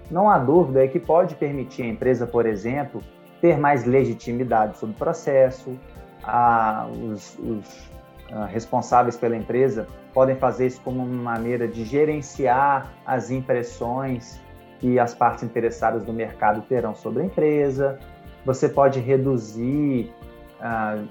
não 0.10 0.30
há 0.30 0.38
dúvida 0.38 0.84
é 0.84 0.88
que 0.88 1.00
pode 1.00 1.36
permitir 1.36 1.84
a 1.84 1.88
empresa, 1.88 2.28
por 2.28 2.46
exemplo, 2.46 3.02
ter 3.42 3.58
mais 3.58 3.86
legitimidade 3.86 4.78
sobre 4.78 4.96
o 4.96 4.98
processo, 4.98 5.78
a, 6.24 6.88
os, 6.88 7.38
os 7.40 7.92
a, 8.32 8.46
responsáveis 8.46 9.18
pela 9.18 9.36
empresa 9.36 9.88
podem 10.14 10.36
fazer 10.36 10.68
isso 10.68 10.82
como 10.82 11.04
uma 11.04 11.32
maneira 11.32 11.68
de 11.68 11.84
gerenciar 11.84 12.94
as 13.06 13.32
impressões 13.32 14.40
que 14.80 15.00
as 15.00 15.14
partes 15.14 15.44
interessadas 15.44 16.04
do 16.04 16.14
mercado 16.14 16.62
terão 16.62 16.94
sobre 16.94 17.24
a 17.24 17.26
empresa. 17.26 18.00
Você 18.46 18.68
pode 18.68 19.00
reduzir 19.00 20.14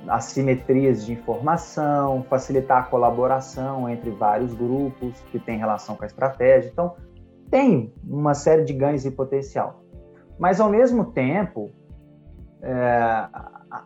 assimetrias 0.09 1.05
de 1.05 1.13
informação, 1.13 2.25
facilitar 2.29 2.79
a 2.79 2.83
colaboração 2.85 3.89
entre 3.89 4.11
vários 4.11 4.55
grupos 4.55 5.21
que 5.31 5.39
têm 5.39 5.59
relação 5.59 5.95
com 5.95 6.05
a 6.05 6.07
estratégia. 6.07 6.71
Então, 6.73 6.97
tem 7.51 7.93
uma 8.03 8.33
série 8.33 8.65
de 8.65 8.73
ganhos 8.73 9.05
e 9.05 9.11
potencial. 9.11 9.85
Mas, 10.39 10.59
ao 10.59 10.71
mesmo 10.71 11.13
tempo, 11.13 11.71
é, 12.63 13.29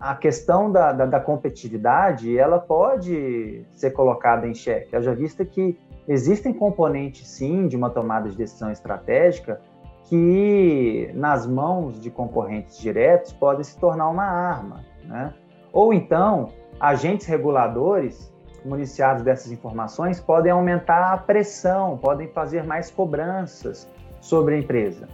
a 0.00 0.16
questão 0.16 0.71
da, 0.71 0.93
da, 0.93 1.07
da, 1.07 1.21
competitividade 1.21 2.37
ela 2.37 2.59
pode 2.59 3.64
ser 3.73 3.93
colocada 3.93 4.47
em 4.47 4.52
xeque. 4.52 5.00
Já 5.00 5.14
vista 5.14 5.45
que 5.45 5.78
existem 6.09 6.52
componentes, 6.52 7.28
sim, 7.28 7.69
de 7.69 7.76
uma 7.76 7.88
tomada 7.88 8.28
de 8.28 8.37
decisão 8.37 8.71
estratégica 8.71 9.61
que, 10.05 11.11
nas 11.14 11.47
mãos 11.47 12.00
de 12.00 12.11
concorrentes 12.11 12.78
diretos, 12.78 13.33
podem 13.33 13.62
se 13.62 13.78
tornar 13.78 14.09
uma 14.09 14.25
arma. 14.25 14.85
Né? 15.05 15.33
Ou 15.73 15.95
então, 15.95 16.49
agentes 16.81 17.26
reguladores 17.26 18.35
municiados 18.64 19.23
dessas 19.23 19.52
informações 19.52 20.21
podem 20.21 20.50
aumentar 20.50 21.12
a 21.12 21.16
pressão, 21.16 21.97
podem 21.97 22.26
fazer 22.28 22.64
mais 22.64 22.90
cobranças 22.90 23.88
sobre 24.21 24.57
a 24.57 24.59
empresa. 24.59 25.07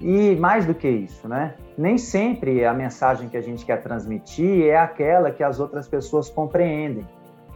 E 0.00 0.34
mais 0.36 0.64
do 0.64 0.74
que 0.74 0.88
isso, 0.88 1.28
né? 1.28 1.54
Nem 1.76 1.98
sempre 1.98 2.64
a 2.64 2.72
mensagem 2.72 3.28
que 3.28 3.36
a 3.36 3.40
gente 3.42 3.66
quer 3.66 3.82
transmitir 3.82 4.66
é 4.66 4.78
aquela 4.78 5.30
que 5.30 5.42
as 5.42 5.60
outras 5.60 5.86
pessoas 5.86 6.30
compreendem. 6.30 7.06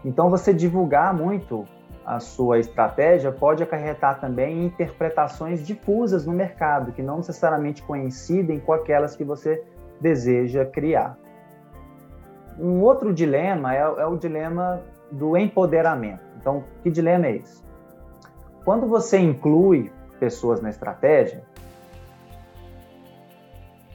Então, 0.05 0.29
você 0.29 0.53
divulgar 0.53 1.15
muito 1.15 1.67
a 2.05 2.21
sua 2.21 2.59
estratégia 2.59 3.33
pode 3.33 3.63
acarretar 3.63 4.21
também 4.21 4.67
interpretações 4.67 5.67
difusas 5.67 6.27
no 6.27 6.33
mercado, 6.33 6.93
que 6.93 7.03
não 7.03 7.17
necessariamente 7.17 7.83
coincidem 7.83 8.61
com 8.61 8.75
aquelas 8.75 9.17
que 9.17 9.25
você 9.25 9.65
deseja 9.99 10.67
criar. 10.67 11.17
Um 12.59 12.83
outro 12.83 13.13
dilema 13.13 13.75
é, 13.75 13.79
é 13.79 14.07
o 14.07 14.17
dilema 14.17 14.83
do 15.11 15.37
empoderamento. 15.37 16.21
Então, 16.39 16.65
que 16.83 16.91
dilema 16.91 17.27
é 17.27 17.37
esse? 17.37 17.65
Quando 18.67 18.87
você 18.87 19.19
inclui 19.19 19.91
pessoas 20.21 20.61
na 20.61 20.69
estratégia, 20.69 21.43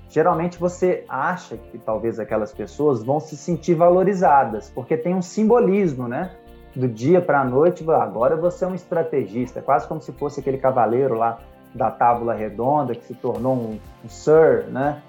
geralmente 0.10 0.60
você 0.60 1.06
acha 1.08 1.56
que 1.56 1.78
talvez 1.78 2.20
aquelas 2.20 2.52
pessoas 2.52 3.04
vão 3.04 3.20
se 3.20 3.38
sentir 3.38 3.76
valorizadas, 3.76 4.72
porque 4.74 4.98
tem 4.98 5.16
um 5.16 5.22
simbolismo, 5.22 6.08
né? 6.08 6.32
Do 6.76 6.88
dia 6.88 7.22
para 7.22 7.42
a 7.42 7.46
noite, 7.46 7.84
agora 7.90 8.36
você 8.36 8.66
é 8.66 8.68
um 8.68 8.76
estrategista, 8.76 9.62
quase 9.62 9.88
como 9.88 10.02
se 10.02 10.12
fosse 10.12 10.40
aquele 10.40 10.58
cavaleiro 10.58 11.16
lá 11.16 11.40
da 11.74 11.92
tábula 11.92 12.34
redonda 12.34 12.96
que 12.96 13.04
se 13.04 13.14
tornou 13.14 13.56
um, 13.56 13.80
um 14.04 14.10
sir, 14.10 14.66
né? 14.70 15.02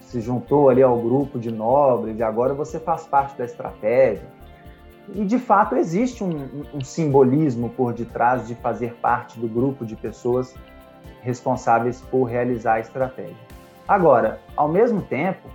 Se 0.00 0.20
juntou 0.20 0.68
ali 0.68 0.82
ao 0.82 0.98
grupo 0.98 1.38
de 1.38 1.50
nobres 1.50 2.18
e 2.18 2.22
agora 2.22 2.52
você 2.52 2.78
faz 2.78 3.06
parte 3.06 3.38
da 3.38 3.44
estratégia. 3.44 4.26
E 5.14 5.24
de 5.24 5.38
fato 5.38 5.76
existe 5.76 6.22
um, 6.22 6.64
um 6.74 6.80
simbolismo 6.80 7.70
por 7.70 7.92
detrás 7.92 8.46
de 8.46 8.54
fazer 8.56 8.94
parte 8.96 9.38
do 9.38 9.48
grupo 9.48 9.84
de 9.84 9.96
pessoas 9.96 10.54
responsáveis 11.22 12.00
por 12.00 12.24
realizar 12.24 12.74
a 12.74 12.80
estratégia. 12.80 13.59
Agora, 13.90 14.38
ao 14.56 14.68
mesmo 14.68 15.02
tempo, 15.02 15.48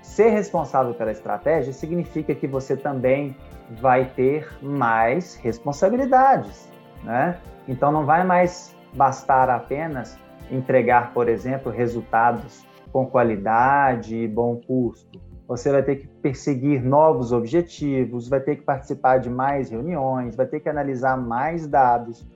ser 0.00 0.30
responsável 0.30 0.94
pela 0.94 1.12
estratégia 1.12 1.70
significa 1.70 2.34
que 2.34 2.46
você 2.46 2.74
também 2.74 3.36
vai 3.72 4.06
ter 4.06 4.48
mais 4.62 5.34
responsabilidades, 5.34 6.66
né? 7.04 7.38
Então 7.68 7.92
não 7.92 8.06
vai 8.06 8.24
mais 8.24 8.74
bastar 8.94 9.50
apenas 9.50 10.18
entregar, 10.50 11.12
por 11.12 11.28
exemplo, 11.28 11.70
resultados 11.70 12.64
com 12.90 13.04
qualidade 13.04 14.16
e 14.16 14.26
bom 14.26 14.56
custo. 14.56 15.20
Você 15.46 15.70
vai 15.70 15.82
ter 15.82 15.96
que 15.96 16.06
perseguir 16.06 16.82
novos 16.82 17.32
objetivos, 17.32 18.30
vai 18.30 18.40
ter 18.40 18.56
que 18.56 18.62
participar 18.62 19.18
de 19.18 19.28
mais 19.28 19.68
reuniões, 19.68 20.34
vai 20.34 20.46
ter 20.46 20.60
que 20.60 20.70
analisar 20.70 21.18
mais 21.18 21.66
dados, 21.66 22.26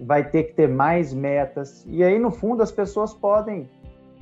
vai 0.00 0.24
ter 0.24 0.44
que 0.44 0.54
ter 0.54 0.66
mais 0.66 1.12
metas. 1.12 1.84
E 1.86 2.02
aí, 2.02 2.18
no 2.18 2.30
fundo, 2.30 2.62
as 2.62 2.72
pessoas 2.72 3.12
podem 3.12 3.68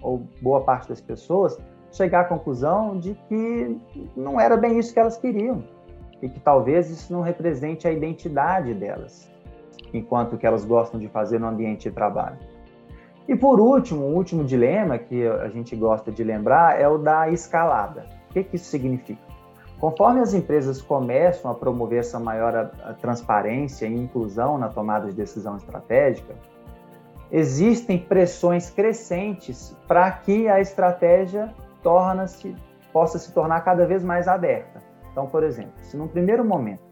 ou 0.02 0.26
boa 0.40 0.62
parte 0.62 0.88
das 0.88 1.00
pessoas, 1.00 1.58
chegar 1.92 2.20
à 2.20 2.24
conclusão 2.24 2.98
de 2.98 3.14
que 3.28 3.76
não 4.16 4.40
era 4.40 4.56
bem 4.56 4.78
isso 4.78 4.92
que 4.92 5.00
elas 5.00 5.16
queriam 5.16 5.64
e 6.22 6.28
que 6.28 6.40
talvez 6.40 6.90
isso 6.90 7.12
não 7.12 7.22
represente 7.22 7.88
a 7.88 7.92
identidade 7.92 8.74
delas, 8.74 9.30
enquanto 9.92 10.36
que 10.36 10.46
elas 10.46 10.64
gostam 10.64 11.00
de 11.00 11.08
fazer 11.08 11.40
no 11.40 11.46
ambiente 11.46 11.88
de 11.88 11.94
trabalho. 11.94 12.38
E 13.28 13.36
por 13.36 13.60
último, 13.60 14.02
o 14.06 14.14
último 14.14 14.44
dilema 14.44 14.98
que 14.98 15.26
a 15.26 15.48
gente 15.48 15.74
gosta 15.76 16.10
de 16.10 16.22
lembrar 16.24 16.80
é 16.80 16.88
o 16.88 16.98
da 16.98 17.30
escalada. 17.30 18.06
O 18.28 18.32
que, 18.32 18.42
que 18.42 18.56
isso 18.56 18.66
significa? 18.66 19.20
Conforme 19.78 20.20
as 20.20 20.34
empresas 20.34 20.82
começam 20.82 21.50
a 21.50 21.54
promover 21.54 22.00
essa 22.00 22.20
maior 22.20 22.70
transparência 23.00 23.86
e 23.86 23.94
inclusão 23.94 24.58
na 24.58 24.68
tomada 24.68 25.08
de 25.08 25.14
decisão 25.14 25.56
estratégica, 25.56 26.34
existem 27.30 27.98
pressões 27.98 28.70
crescentes 28.70 29.76
para 29.86 30.10
que 30.10 30.48
a 30.48 30.60
estratégia 30.60 31.54
torna-se 31.82 32.54
possa 32.92 33.18
se 33.18 33.32
tornar 33.32 33.60
cada 33.60 33.86
vez 33.86 34.02
mais 34.02 34.26
aberta. 34.26 34.82
Então, 35.12 35.26
por 35.26 35.44
exemplo, 35.44 35.72
se 35.82 35.96
num 35.96 36.08
primeiro 36.08 36.44
momento 36.44 36.82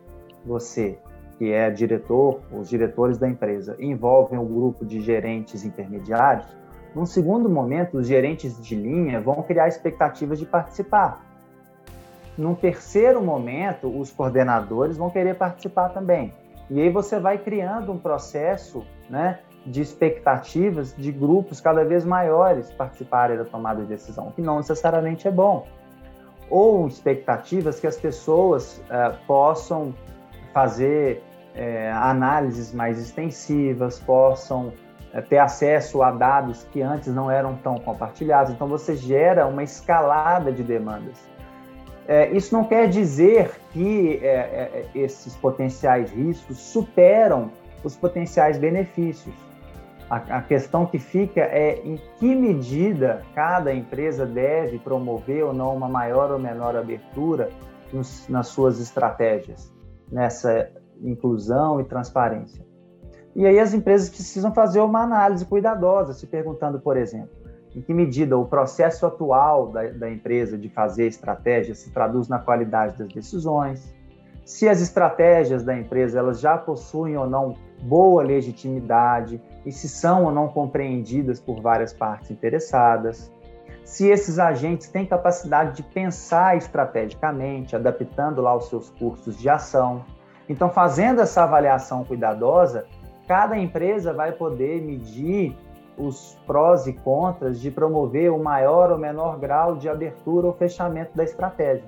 você, 0.44 0.98
que 1.38 1.53
é 1.53 1.70
diretor, 1.70 2.40
os 2.53 2.68
diretores 2.68 3.18
da 3.18 3.29
empresa, 3.29 3.77
envolvem 3.81 4.38
um 4.38 4.46
grupo 4.46 4.87
de 4.87 5.01
gerentes 5.01 5.64
intermediários, 5.64 6.46
num 6.94 7.07
segundo 7.07 7.48
momento, 7.48 7.98
os 7.98 8.07
gerentes 8.07 8.61
de 8.61 8.74
linha 8.74 9.20
vão 9.20 9.42
criar 9.42 9.68
expectativas 9.68 10.38
de 10.38 10.46
participar. 10.46 11.24
Num 12.37 12.55
terceiro 12.55 13.22
momento, 13.22 13.88
os 13.88 14.11
coordenadores 14.11 14.96
vão 14.96 15.11
querer 15.11 15.37
participar 15.37 15.90
também. 15.90 16.33
E 16.70 16.81
aí 16.81 16.90
você 16.90 17.18
vai 17.18 17.38
criando 17.38 17.92
um 17.92 17.98
processo 17.98 18.85
né, 19.09 19.40
de 19.68 19.83
expectativas 19.83 20.94
de 20.96 21.12
grupos 21.12 21.61
cada 21.61 21.85
vez 21.85 22.04
maiores 22.04 22.70
participarem 22.72 23.37
da 23.37 23.44
tomada 23.44 23.83
de 23.83 23.88
decisão, 23.88 24.33
que 24.33 24.42
não 24.42 24.57
necessariamente 24.57 25.28
é 25.28 25.31
bom. 25.31 25.66
Ou 26.50 26.87
expectativas 26.88 27.78
que 27.78 27.87
as 27.87 27.96
pessoas 27.96 28.83
uh, 28.87 29.16
possam 29.26 29.94
fazer 30.52 31.22
uh, 31.54 31.96
análises 31.96 32.72
mais 32.72 32.98
extensivas, 32.98 34.00
possam 34.00 34.68
uh, 34.68 35.22
ter 35.28 35.38
acesso 35.38 36.02
a 36.02 36.11
dados 36.11 36.64
que 36.72 36.81
antes 36.81 37.12
não 37.12 37.31
eram 37.31 37.57
tão 37.57 37.76
compartilhados. 37.76 38.52
Então, 38.52 38.66
você 38.66 38.96
gera 38.96 39.46
uma 39.46 39.62
escalada 39.62 40.50
de 40.50 40.62
demandas. 40.62 41.18
isso 42.33 42.54
não 42.54 42.64
quer 42.64 42.88
dizer 42.88 43.61
que 43.70 44.22
esses 44.94 45.37
potenciais 45.37 46.11
riscos 46.11 46.57
superam 46.57 47.50
os 47.85 47.94
potenciais 47.94 48.57
benefícios 48.57 49.47
a, 50.11 50.16
a 50.16 50.42
questão 50.42 50.87
que 50.87 50.99
fica 50.99 51.40
é 51.40 51.81
em 51.85 52.01
que 52.18 52.35
medida 52.35 53.23
cada 53.35 53.73
empresa 53.73 54.25
deve 54.25 54.79
promover 54.79 55.44
ou 55.44 55.53
não 55.53 55.77
uma 55.77 55.88
maior 55.88 56.31
ou 56.31 56.38
menor 56.38 56.77
abertura 56.77 57.51
nos, 57.92 58.27
nas 58.29 58.49
suas 58.49 58.81
estratégias, 58.81 59.73
nessa 60.11 60.71
inclusão 61.03 61.81
e 61.81 61.85
transparência. 61.85 62.66
E 63.37 63.47
aí 63.47 63.59
as 63.61 63.75
empresas 63.75 64.09
precisam 64.09 64.53
fazer 64.53 64.81
uma 64.81 65.03
análise 65.03 65.44
cuidadosa, 65.44 66.12
se 66.12 66.27
perguntando, 66.27 66.81
por 66.81 66.97
exemplo, 66.97 67.31
em 67.77 67.83
que 67.83 67.92
medida 67.92 68.37
o 68.37 68.47
processo 68.47 69.07
atual 69.07 69.68
da, 69.68 69.88
da 69.90 70.11
empresa 70.11 70.57
de 70.57 70.68
fazer 70.68 71.07
estratégia 71.07 71.75
se 71.75 71.90
traduz 71.92 72.29
na 72.29 72.38
qualidade 72.38 72.99
das 72.99 73.09
decisões, 73.09 73.94
se 74.44 74.66
as 74.66 74.81
estratégias 74.81 75.62
da 75.62 75.79
empresa 75.79 76.18
elas 76.18 76.40
já 76.40 76.57
possuem 76.57 77.18
ou 77.18 77.29
não 77.29 77.55
boa 77.83 78.23
legitimidade 78.23 79.40
e 79.68 79.72
se 79.72 79.87
são 79.87 80.24
ou 80.24 80.33
não 80.33 80.48
compreendidas 80.48 81.38
por 81.38 81.61
várias 81.61 81.92
partes 81.92 82.31
interessadas, 82.31 83.31
se 83.85 84.09
esses 84.09 84.38
agentes 84.38 84.88
têm 84.88 85.04
capacidade 85.04 85.76
de 85.76 85.83
pensar 85.83 86.57
estrategicamente, 86.57 87.76
adaptando 87.76 88.40
lá 88.40 88.57
os 88.57 88.70
seus 88.70 88.88
cursos 88.88 89.38
de 89.38 89.46
ação. 89.46 90.07
Então, 90.48 90.70
fazendo 90.70 91.20
essa 91.20 91.42
avaliação 91.42 92.02
cuidadosa, 92.02 92.87
cada 93.26 93.59
empresa 93.59 94.14
vai 94.14 94.33
poder 94.33 94.81
medir 94.81 95.54
os 95.98 96.38
prós 96.46 96.87
e 96.87 96.94
contras 96.94 97.61
de 97.61 97.70
promover 97.70 98.33
o 98.33 98.42
maior 98.42 98.90
ou 98.90 98.96
menor 98.96 99.38
grau 99.38 99.76
de 99.76 99.87
abertura 99.87 100.46
ou 100.46 100.54
fechamento 100.54 101.14
da 101.14 101.24
estratégia. 101.24 101.85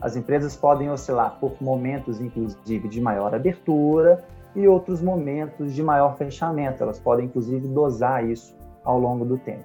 As 0.00 0.16
empresas 0.16 0.56
podem 0.56 0.90
oscilar 0.90 1.38
por 1.38 1.52
momentos, 1.60 2.20
inclusive, 2.20 2.88
de 2.88 3.00
maior 3.00 3.32
abertura 3.32 4.24
e 4.54 4.66
outros 4.66 5.00
momentos 5.00 5.74
de 5.74 5.82
maior 5.82 6.16
fechamento. 6.16 6.82
Elas 6.82 6.98
podem, 6.98 7.26
inclusive, 7.26 7.68
dosar 7.68 8.28
isso 8.28 8.56
ao 8.84 8.98
longo 8.98 9.24
do 9.24 9.38
tempo. 9.38 9.64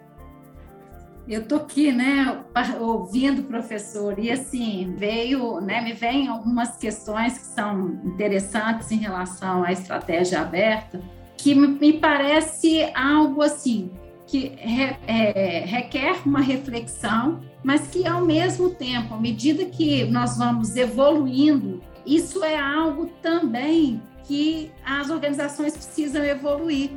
Eu 1.27 1.41
estou 1.41 1.57
aqui, 1.57 1.91
né, 1.91 2.43
ouvindo 2.79 3.41
o 3.41 3.45
professor, 3.45 4.19
e 4.19 4.29
assim, 4.29 4.93
veio, 4.95 5.59
né, 5.59 5.81
me 5.81 5.91
vêm 5.91 6.27
algumas 6.27 6.77
questões 6.77 7.39
que 7.39 7.45
são 7.45 7.99
interessantes 8.03 8.91
em 8.91 8.97
relação 8.97 9.63
à 9.63 9.71
estratégia 9.71 10.41
aberta, 10.41 11.01
que 11.35 11.55
me 11.55 11.93
parece 11.93 12.91
algo 12.93 13.41
assim, 13.41 13.89
que 14.27 14.49
re, 14.55 14.97
é, 15.07 15.63
requer 15.65 16.15
uma 16.23 16.41
reflexão, 16.41 17.39
mas 17.63 17.87
que 17.87 18.07
ao 18.07 18.23
mesmo 18.23 18.69
tempo, 18.69 19.15
à 19.15 19.17
medida 19.17 19.65
que 19.65 20.05
nós 20.05 20.37
vamos 20.37 20.75
evoluindo, 20.75 21.81
isso 22.05 22.43
é 22.43 22.55
algo 22.55 23.07
também 23.23 23.99
que 24.27 24.71
as 24.85 25.09
organizações 25.09 25.73
precisam 25.73 26.23
evoluir, 26.23 26.91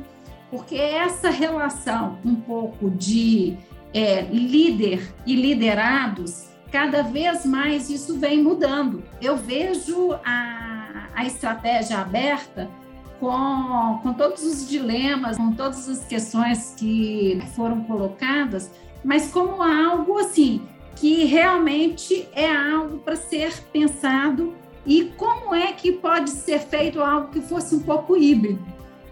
porque 0.49 0.75
essa 0.75 1.29
relação 1.29 2.17
um 2.25 2.35
pouco 2.35 2.89
de 2.89 3.57
é, 3.93 4.21
líder 4.21 5.13
e 5.25 5.35
liderados 5.35 6.47
cada 6.71 7.01
vez 7.01 7.45
mais 7.45 7.89
isso 7.89 8.17
vem 8.19 8.41
mudando. 8.43 9.03
Eu 9.21 9.35
vejo 9.35 10.13
a, 10.23 11.07
a 11.15 11.25
estratégia 11.25 11.99
aberta 11.99 12.69
com, 13.19 13.99
com 14.01 14.13
todos 14.13 14.43
os 14.43 14.67
dilemas, 14.67 15.37
com 15.37 15.51
todas 15.51 15.89
as 15.89 16.05
questões 16.05 16.75
que 16.77 17.41
foram 17.55 17.83
colocadas, 17.83 18.71
mas 19.03 19.31
como 19.31 19.61
algo 19.61 20.17
assim 20.17 20.61
que 20.95 21.23
realmente 21.25 22.27
é 22.33 22.53
algo 22.53 22.99
para 22.99 23.15
ser 23.15 23.53
pensado 23.71 24.53
e 24.85 25.05
como 25.17 25.53
é 25.53 25.71
que 25.73 25.91
pode 25.91 26.29
ser 26.29 26.59
feito 26.59 27.01
algo 27.01 27.29
que 27.29 27.41
fosse 27.41 27.75
um 27.75 27.79
pouco 27.79 28.17
híbrido. 28.17 28.59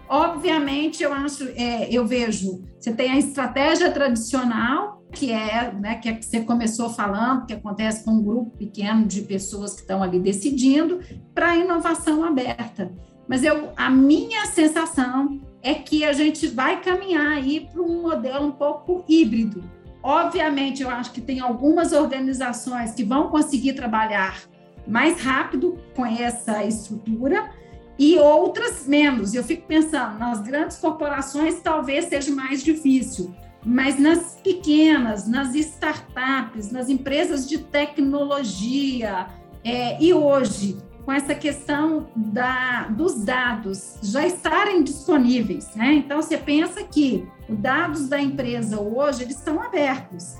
Obviamente, 0.08 1.02
eu 1.02 1.12
acho, 1.12 1.44
é, 1.54 1.88
eu 1.90 2.06
vejo, 2.06 2.64
você 2.78 2.92
tem 2.92 3.10
a 3.10 3.18
estratégia 3.18 3.90
tradicional, 3.90 5.02
que 5.12 5.30
é, 5.30 5.72
né, 5.72 5.96
que, 5.96 6.08
é 6.08 6.14
que 6.14 6.24
você 6.24 6.40
começou 6.40 6.90
falando, 6.90 7.46
que 7.46 7.52
acontece 7.52 8.04
com 8.04 8.12
um 8.12 8.22
grupo 8.22 8.56
pequeno 8.56 9.06
de 9.06 9.22
pessoas 9.22 9.74
que 9.74 9.80
estão 9.80 10.02
ali 10.02 10.18
decidindo, 10.18 11.00
para 11.34 11.50
a 11.50 11.56
inovação 11.56 12.24
aberta. 12.24 12.90
Mas 13.26 13.44
eu, 13.44 13.70
a 13.76 13.90
minha 13.90 14.46
sensação 14.46 15.40
é 15.62 15.74
que 15.74 16.04
a 16.04 16.12
gente 16.14 16.46
vai 16.46 16.80
caminhar 16.80 17.32
aí 17.32 17.68
para 17.70 17.82
um 17.82 18.02
modelo 18.02 18.46
um 18.46 18.52
pouco 18.52 19.04
híbrido. 19.06 19.62
Obviamente, 20.02 20.82
eu 20.82 20.88
acho 20.88 21.12
que 21.12 21.20
tem 21.20 21.40
algumas 21.40 21.92
organizações 21.92 22.92
que 22.92 23.04
vão 23.04 23.28
conseguir 23.28 23.74
trabalhar 23.74 24.40
mais 24.88 25.20
rápido 25.20 25.78
com 25.94 26.04
essa 26.04 26.64
estrutura 26.64 27.50
e 27.98 28.16
outras 28.18 28.86
menos. 28.86 29.34
Eu 29.34 29.44
fico 29.44 29.66
pensando, 29.66 30.18
nas 30.18 30.40
grandes 30.40 30.78
corporações 30.78 31.60
talvez 31.60 32.06
seja 32.06 32.34
mais 32.34 32.62
difícil, 32.62 33.34
mas 33.64 33.98
nas 33.98 34.36
pequenas, 34.42 35.28
nas 35.28 35.54
startups, 35.54 36.70
nas 36.70 36.88
empresas 36.88 37.48
de 37.48 37.58
tecnologia, 37.58 39.26
é, 39.64 40.02
e 40.02 40.14
hoje, 40.14 40.78
com 41.04 41.12
essa 41.12 41.34
questão 41.34 42.08
da, 42.14 42.84
dos 42.84 43.24
dados 43.24 43.98
já 44.02 44.26
estarem 44.26 44.82
disponíveis, 44.82 45.74
né? 45.74 45.94
Então, 45.94 46.22
você 46.22 46.38
pensa 46.38 46.84
que 46.84 47.26
os 47.48 47.58
dados 47.58 48.08
da 48.08 48.20
empresa 48.20 48.80
hoje, 48.80 49.22
eles 49.22 49.36
estão 49.36 49.60
abertos 49.60 50.36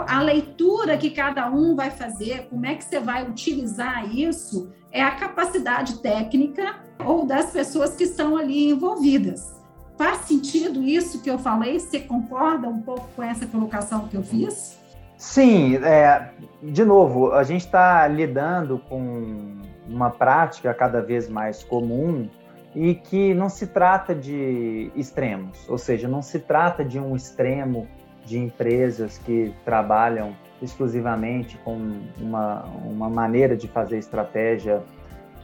a 0.00 0.20
leitura 0.20 0.96
que 0.96 1.10
cada 1.10 1.50
um 1.50 1.74
vai 1.74 1.90
fazer, 1.90 2.46
como 2.48 2.66
é 2.66 2.74
que 2.74 2.84
você 2.84 2.98
vai 2.98 3.28
utilizar 3.28 4.14
isso, 4.14 4.72
é 4.90 5.02
a 5.02 5.12
capacidade 5.12 5.98
técnica 5.98 6.76
ou 7.04 7.26
das 7.26 7.50
pessoas 7.50 7.94
que 7.94 8.04
estão 8.04 8.36
ali 8.36 8.70
envolvidas. 8.70 9.60
Faz 9.96 10.18
sentido 10.18 10.82
isso 10.82 11.22
que 11.22 11.30
eu 11.30 11.38
falei? 11.38 11.78
Você 11.78 12.00
concorda 12.00 12.68
um 12.68 12.80
pouco 12.80 13.06
com 13.14 13.22
essa 13.22 13.46
colocação 13.46 14.08
que 14.08 14.16
eu 14.16 14.22
fiz? 14.22 14.78
Sim, 15.16 15.76
é, 15.76 16.30
de 16.62 16.84
novo, 16.84 17.32
a 17.32 17.44
gente 17.44 17.64
está 17.64 18.06
lidando 18.08 18.78
com 18.88 19.54
uma 19.88 20.10
prática 20.10 20.74
cada 20.74 21.00
vez 21.00 21.28
mais 21.28 21.62
comum 21.62 22.28
e 22.74 22.94
que 22.94 23.32
não 23.32 23.48
se 23.48 23.68
trata 23.68 24.14
de 24.14 24.90
extremos, 24.96 25.68
ou 25.68 25.78
seja, 25.78 26.08
não 26.08 26.20
se 26.20 26.40
trata 26.40 26.84
de 26.84 26.98
um 26.98 27.14
extremo 27.14 27.86
de 28.24 28.38
empresas 28.38 29.18
que 29.18 29.54
trabalham 29.64 30.34
exclusivamente 30.62 31.58
com 31.58 31.78
uma, 32.18 32.64
uma 32.84 33.08
maneira 33.08 33.56
de 33.56 33.68
fazer 33.68 33.98
estratégia 33.98 34.82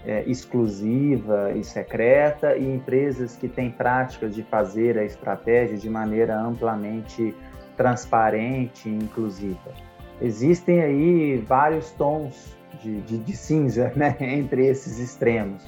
é, 0.04 0.24
exclusiva 0.26 1.52
e 1.54 1.62
secreta 1.62 2.56
e 2.56 2.64
empresas 2.64 3.36
que 3.36 3.48
têm 3.48 3.70
práticas 3.70 4.34
de 4.34 4.42
fazer 4.42 4.98
a 4.98 5.04
estratégia 5.04 5.76
de 5.76 5.90
maneira 5.90 6.38
amplamente 6.38 7.34
transparente 7.76 8.88
e 8.88 8.94
inclusiva. 8.94 9.72
Existem 10.20 10.82
aí 10.82 11.36
vários 11.46 11.90
tons 11.92 12.56
de, 12.82 13.00
de, 13.02 13.18
de 13.18 13.36
cinza 13.36 13.92
né, 13.94 14.16
entre 14.20 14.66
esses 14.66 14.98
extremos. 14.98 15.66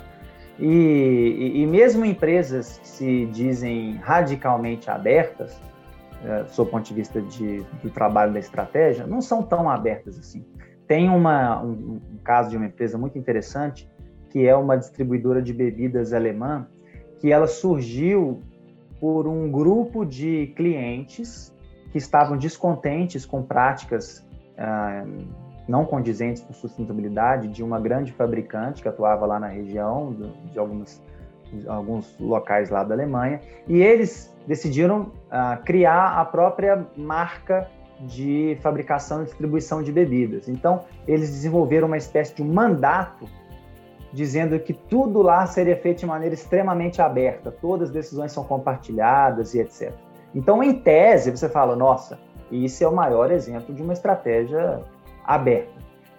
E, 0.58 0.66
e, 0.66 1.62
e 1.62 1.66
mesmo 1.66 2.04
empresas 2.04 2.78
que 2.78 2.88
se 2.88 3.26
dizem 3.26 3.96
radicalmente 3.96 4.90
abertas, 4.90 5.58
é, 6.24 6.42
do 6.44 6.50
seu 6.50 6.66
ponto 6.66 6.86
de 6.86 6.94
vista 6.94 7.20
de, 7.20 7.62
do 7.82 7.90
trabalho 7.90 8.32
da 8.32 8.38
estratégia, 8.38 9.06
não 9.06 9.20
são 9.20 9.42
tão 9.42 9.68
abertas 9.68 10.18
assim. 10.18 10.44
Tem 10.86 11.08
uma, 11.08 11.62
um, 11.62 12.00
um 12.12 12.18
caso 12.22 12.50
de 12.50 12.56
uma 12.56 12.66
empresa 12.66 12.98
muito 12.98 13.18
interessante, 13.18 13.88
que 14.30 14.46
é 14.46 14.54
uma 14.54 14.76
distribuidora 14.76 15.42
de 15.42 15.52
bebidas 15.52 16.12
alemã, 16.12 16.66
que 17.18 17.30
ela 17.30 17.46
surgiu 17.46 18.42
por 19.00 19.26
um 19.26 19.50
grupo 19.50 20.04
de 20.04 20.48
clientes 20.56 21.54
que 21.90 21.98
estavam 21.98 22.36
descontentes 22.36 23.26
com 23.26 23.42
práticas 23.42 24.26
ah, 24.56 25.04
não 25.68 25.84
condizentes 25.84 26.42
com 26.42 26.52
sustentabilidade 26.52 27.48
de 27.48 27.62
uma 27.62 27.80
grande 27.80 28.12
fabricante 28.12 28.82
que 28.82 28.88
atuava 28.88 29.26
lá 29.26 29.38
na 29.38 29.46
região, 29.46 30.12
de, 30.50 30.58
algumas, 30.58 31.02
alguns 31.66 32.16
locais 32.18 32.70
lá 32.70 32.84
da 32.84 32.94
Alemanha, 32.94 33.40
e 33.68 33.80
eles 33.80 34.34
decidiram 34.46 35.02
uh, 35.02 35.62
criar 35.64 36.18
a 36.18 36.24
própria 36.24 36.86
marca 36.96 37.68
de 38.00 38.58
fabricação 38.60 39.22
e 39.22 39.24
distribuição 39.26 39.82
de 39.82 39.92
bebidas. 39.92 40.48
Então, 40.48 40.84
eles 41.06 41.30
desenvolveram 41.30 41.86
uma 41.86 41.96
espécie 41.96 42.34
de 42.34 42.42
um 42.42 42.52
mandato 42.52 43.28
dizendo 44.12 44.58
que 44.58 44.72
tudo 44.72 45.22
lá 45.22 45.46
seria 45.46 45.76
feito 45.76 46.00
de 46.00 46.06
maneira 46.06 46.34
extremamente 46.34 47.00
aberta, 47.00 47.50
todas 47.50 47.88
as 47.88 47.94
decisões 47.94 48.32
são 48.32 48.44
compartilhadas 48.44 49.54
e 49.54 49.60
etc. 49.60 49.92
Então, 50.34 50.62
em 50.62 50.74
tese, 50.74 51.30
você 51.30 51.48
fala, 51.48 51.74
nossa, 51.74 52.18
isso 52.50 52.84
é 52.84 52.88
o 52.88 52.94
maior 52.94 53.30
exemplo 53.30 53.74
de 53.74 53.82
uma 53.82 53.92
estratégia 53.92 54.82
aberta. 55.24 55.72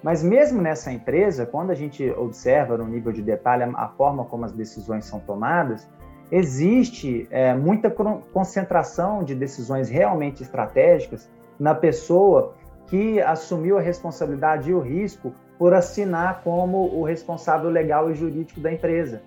Mas 0.03 0.21
mesmo 0.21 0.61
nessa 0.61 0.91
empresa, 0.91 1.45
quando 1.45 1.71
a 1.71 1.75
gente 1.75 2.07
observa 2.11 2.77
no 2.77 2.85
nível 2.85 3.13
de 3.13 3.21
detalhe 3.21 3.63
a 3.63 3.87
forma 3.87 4.25
como 4.25 4.43
as 4.43 4.51
decisões 4.51 5.05
são 5.05 5.19
tomadas, 5.21 5.89
existe 6.29 7.25
é, 7.31 7.53
muita 7.53 7.89
concentração 8.33 9.23
de 9.23 9.33
decisões 9.33 9.89
realmente 9.89 10.43
estratégicas 10.43 11.31
na 11.57 11.73
pessoa 11.73 12.53
que 12.87 13.21
assumiu 13.21 13.77
a 13.77 13.81
responsabilidade 13.81 14.69
e 14.69 14.73
o 14.73 14.79
risco 14.79 15.33
por 15.57 15.73
assinar 15.73 16.41
como 16.43 16.79
o 16.93 17.03
responsável 17.03 17.69
legal 17.69 18.11
e 18.11 18.13
jurídico 18.13 18.59
da 18.59 18.73
empresa. 18.73 19.21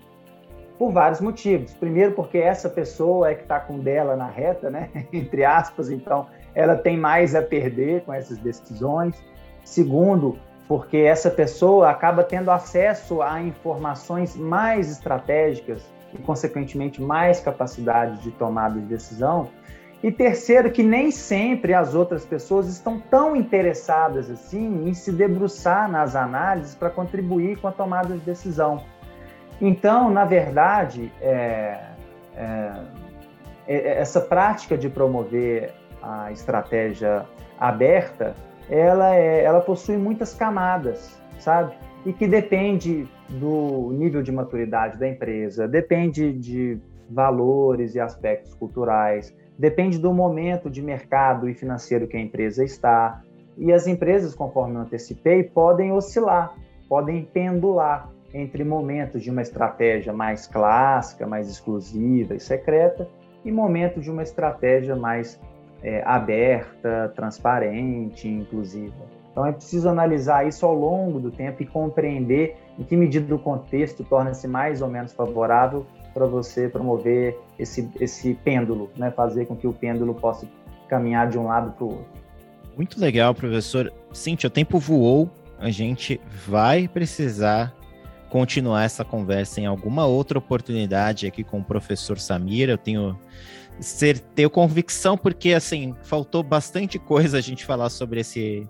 Por 0.79 0.93
vários 0.93 1.23
motivos. 1.23 1.73
Primeiro, 1.73 2.13
porque 2.13 2.37
essa 2.37 2.69
pessoa 2.69 3.31
é 3.31 3.35
que 3.35 3.43
está 3.45 3.59
com 3.59 3.79
dela 3.79 4.15
na 4.15 4.27
reta, 4.27 4.69
né? 4.69 4.91
entre 5.11 5.43
aspas, 5.43 5.91
então 5.91 6.27
ela 6.55 6.77
tem 6.77 6.99
mais 6.99 7.35
a 7.35 7.41
perder 7.41 8.03
com 8.03 8.13
essas 8.13 8.37
decisões. 8.37 9.17
Segundo, 9.65 10.39
porque 10.69 10.99
essa 10.99 11.31
pessoa 11.31 11.91
acaba 11.91 12.25
tendo 12.25 12.51
acesso 12.51 13.23
a 13.23 13.41
informações 13.41 14.37
mais 14.37 14.91
estratégicas 14.91 15.83
e, 16.13 16.19
consequentemente, 16.19 17.01
mais 17.01 17.41
capacidade 17.41 18.21
de 18.23 18.31
tomada 18.33 18.81
de 18.81 18.87
decisão. 18.87 19.49
E 20.03 20.13
terceiro, 20.13 20.71
que 20.71 20.83
nem 20.83 21.11
sempre 21.11 21.73
as 21.73 21.95
outras 21.95 22.25
pessoas 22.25 22.69
estão 22.69 23.01
tão 23.01 23.35
interessadas 23.35 24.31
assim 24.31 24.89
em 24.89 24.93
se 24.93 25.11
debruçar 25.11 25.91
nas 25.91 26.15
análises 26.15 26.75
para 26.75 26.91
contribuir 26.91 27.59
com 27.59 27.69
a 27.69 27.73
tomada 27.73 28.15
de 28.15 28.21
decisão. 28.21 28.83
Então, 29.61 30.11
na 30.11 30.25
verdade, 30.25 31.11
é, 31.21 31.79
é, 32.37 32.73
é, 33.67 33.99
essa 33.99 34.21
prática 34.21 34.77
de 34.77 34.89
promover 34.89 35.73
a 36.03 36.31
estratégia 36.31 37.25
aberta, 37.59 38.35
ela, 38.69 39.15
é, 39.15 39.43
ela 39.43 39.61
possui 39.61 39.97
muitas 39.97 40.35
camadas, 40.35 41.21
sabe? 41.39 41.75
E 42.05 42.13
que 42.13 42.27
depende 42.27 43.09
do 43.29 43.91
nível 43.93 44.23
de 44.23 44.31
maturidade 44.31 44.99
da 44.99 45.09
empresa, 45.09 45.67
depende 45.67 46.33
de 46.33 46.79
valores 47.11 47.95
e 47.95 48.01
aspectos 48.01 48.55
culturais, 48.55 49.35
depende 49.59 49.99
do 49.99 50.13
momento 50.13 50.71
de 50.71 50.83
mercado 50.83 51.49
e 51.49 51.55
financeiro 51.55 52.07
que 52.07 52.17
a 52.17 52.21
empresa 52.21 52.65
está. 52.65 53.23
E 53.57 53.73
as 53.73 53.87
empresas, 53.87 54.35
conforme 54.35 54.75
eu 54.75 54.81
antecipei, 54.81 55.43
podem 55.43 55.93
oscilar, 55.93 56.55
podem 56.89 57.25
pendular 57.25 58.11
entre 58.35 58.65
momentos 58.65 59.23
de 59.23 59.31
uma 59.31 59.41
estratégia 59.41 60.13
mais 60.13 60.47
clássica, 60.47 61.27
mais 61.27 61.49
exclusiva 61.49 62.35
e 62.35 62.41
secreta, 62.41 63.09
e 63.45 63.51
momentos 63.51 64.05
de 64.05 64.11
uma 64.11 64.23
estratégia 64.23 64.95
mais 64.95 65.41
é, 65.87 66.03
aberta, 66.05 67.13
transparente, 67.15 68.27
inclusiva. 68.27 69.07
Então 69.31 69.47
é 69.47 69.53
preciso 69.53 69.89
analisar 69.89 70.45
isso 70.45 70.67
ao 70.67 70.75
longo 70.75 71.21
do 71.21 71.31
tempo 71.31 71.63
e 71.63 71.67
compreender 71.67 72.57
em 72.77 72.83
que 72.83 72.97
medida 72.97 73.33
o 73.33 73.39
contexto 73.39 74.03
torna-se 74.03 74.49
mais 74.49 74.83
ou 74.83 74.89
menos 74.89 75.13
favorável 75.13 75.87
para 76.13 76.27
você 76.27 76.69
promover 76.69 77.39
esse, 77.57 77.89
esse 78.01 78.35
pêndulo, 78.35 78.91
né? 78.97 79.13
fazer 79.13 79.47
com 79.47 79.55
que 79.55 79.67
o 79.67 79.73
pêndulo 79.73 80.13
possa 80.13 80.49
caminhar 80.89 81.29
de 81.29 81.39
um 81.39 81.47
lado 81.47 81.71
para 81.73 81.85
o 81.85 81.91
outro. 81.91 82.07
Muito 82.77 83.01
legal, 83.01 83.33
professor. 83.33 83.93
Cintia, 84.13 84.49
o 84.49 84.51
tempo 84.51 84.79
voou, 84.81 85.31
a 85.59 85.71
gente 85.71 86.21
vai 86.47 86.89
precisar 86.89 87.73
continuar 88.29 88.85
essa 88.85 89.05
conversa 89.05 89.61
em 89.61 89.67
alguma 89.67 90.05
outra 90.05 90.39
oportunidade 90.39 91.27
aqui 91.27 91.45
com 91.45 91.61
o 91.61 91.65
professor 91.65 92.19
Samir. 92.19 92.69
Eu 92.69 92.79
tenho 92.79 93.17
ser, 93.81 94.19
tenho 94.19 94.51
convicção, 94.51 95.17
porque 95.17 95.53
assim, 95.53 95.95
faltou 96.03 96.43
bastante 96.43 96.99
coisa 96.99 97.39
a 97.39 97.41
gente 97.41 97.65
falar 97.65 97.91
sobre 97.91 98.21
esse 98.21 98.69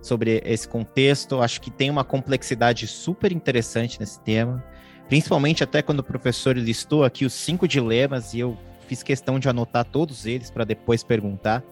sobre 0.00 0.42
esse 0.44 0.68
contexto. 0.68 1.40
Acho 1.40 1.60
que 1.60 1.70
tem 1.70 1.88
uma 1.88 2.04
complexidade 2.04 2.86
super 2.86 3.32
interessante 3.32 3.98
nesse 4.00 4.20
tema, 4.20 4.62
principalmente 5.08 5.62
até 5.62 5.80
quando 5.80 6.00
o 6.00 6.04
professor 6.04 6.56
listou 6.56 7.04
aqui 7.04 7.24
os 7.24 7.32
cinco 7.32 7.66
dilemas 7.66 8.34
e 8.34 8.40
eu 8.40 8.56
fiz 8.86 9.02
questão 9.02 9.38
de 9.38 9.48
anotar 9.48 9.84
todos 9.84 10.26
eles 10.26 10.50
para 10.50 10.64
depois 10.64 11.02
perguntar. 11.02 11.62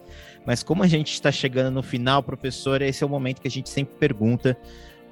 Mas 0.45 0.63
como 0.63 0.81
a 0.81 0.87
gente 0.87 1.13
está 1.13 1.31
chegando 1.31 1.71
no 1.71 1.83
final, 1.83 2.23
professor, 2.23 2.81
esse 2.81 3.03
é 3.03 3.07
o 3.07 3.09
momento 3.09 3.41
que 3.41 3.47
a 3.47 3.51
gente 3.51 3.69
sempre 3.69 3.95
pergunta 3.95 4.57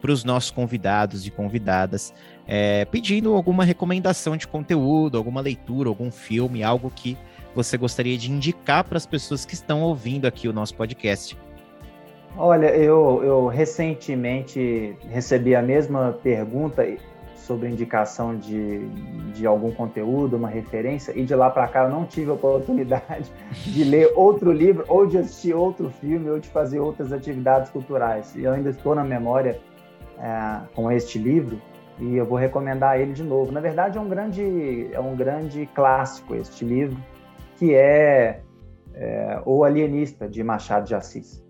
para 0.01 0.12
os 0.12 0.23
nossos 0.23 0.49
convidados 0.49 1.27
e 1.27 1.29
convidadas, 1.29 2.13
é, 2.47 2.86
pedindo 2.86 3.34
alguma 3.36 3.65
recomendação 3.65 4.38
de 4.38 4.47
conteúdo, 4.47 5.17
alguma 5.17 5.41
leitura, 5.41 5.89
algum 5.89 6.10
filme, 6.10 6.63
algo 6.63 6.89
que 6.89 7.17
você 7.55 7.77
gostaria 7.77 8.17
de 8.17 8.31
indicar 8.31 8.83
para 8.83 8.97
as 8.97 9.05
pessoas 9.05 9.45
que 9.45 9.53
estão 9.53 9.81
ouvindo 9.81 10.25
aqui 10.25 10.47
o 10.47 10.53
nosso 10.53 10.75
podcast. 10.75 11.38
Olha, 12.38 12.67
eu, 12.67 13.21
eu 13.23 13.47
recentemente 13.47 14.95
recebi 15.09 15.55
a 15.55 15.62
mesma 15.62 16.17
pergunta 16.23 16.85
sobre 17.35 17.67
indicação 17.67 18.38
de, 18.38 18.88
de 19.33 19.47
algum 19.47 19.71
conteúdo, 19.71 20.38
uma 20.38 20.47
referência, 20.47 21.12
e 21.17 21.25
de 21.25 21.33
lá 21.33 21.49
para 21.49 21.67
cá 21.67 21.85
eu 21.85 21.89
não 21.89 22.05
tive 22.05 22.29
a 22.29 22.35
oportunidade 22.35 23.31
de 23.65 23.83
ler 23.83 24.13
outro 24.15 24.51
livro, 24.51 24.85
ou 24.88 25.07
de 25.07 25.17
assistir 25.17 25.55
outro 25.55 25.89
filme, 25.89 26.29
ou 26.29 26.39
de 26.39 26.47
fazer 26.47 26.79
outras 26.79 27.12
atividades 27.12 27.71
culturais. 27.71 28.35
E 28.35 28.43
eu 28.43 28.53
ainda 28.53 28.69
estou 28.69 28.93
na 28.93 29.03
memória 29.03 29.59
é, 30.19 30.59
com 30.75 30.91
este 30.91 31.17
livro 31.17 31.59
e 31.99 32.15
eu 32.15 32.25
vou 32.25 32.38
recomendar 32.38 32.99
ele 32.99 33.13
de 33.13 33.23
novo. 33.23 33.51
Na 33.51 33.59
verdade, 33.59 33.97
é 33.97 34.01
um 34.01 34.07
grande, 34.07 34.89
é 34.93 34.99
um 34.99 35.15
grande 35.15 35.67
clássico 35.73 36.35
este 36.35 36.63
livro, 36.63 36.97
que 37.59 37.75
é, 37.75 38.39
é 38.95 39.41
O 39.45 39.65
Alienista, 39.65 40.29
de 40.29 40.41
Machado 40.41 40.87
de 40.87 40.95
Assis. 40.95 41.45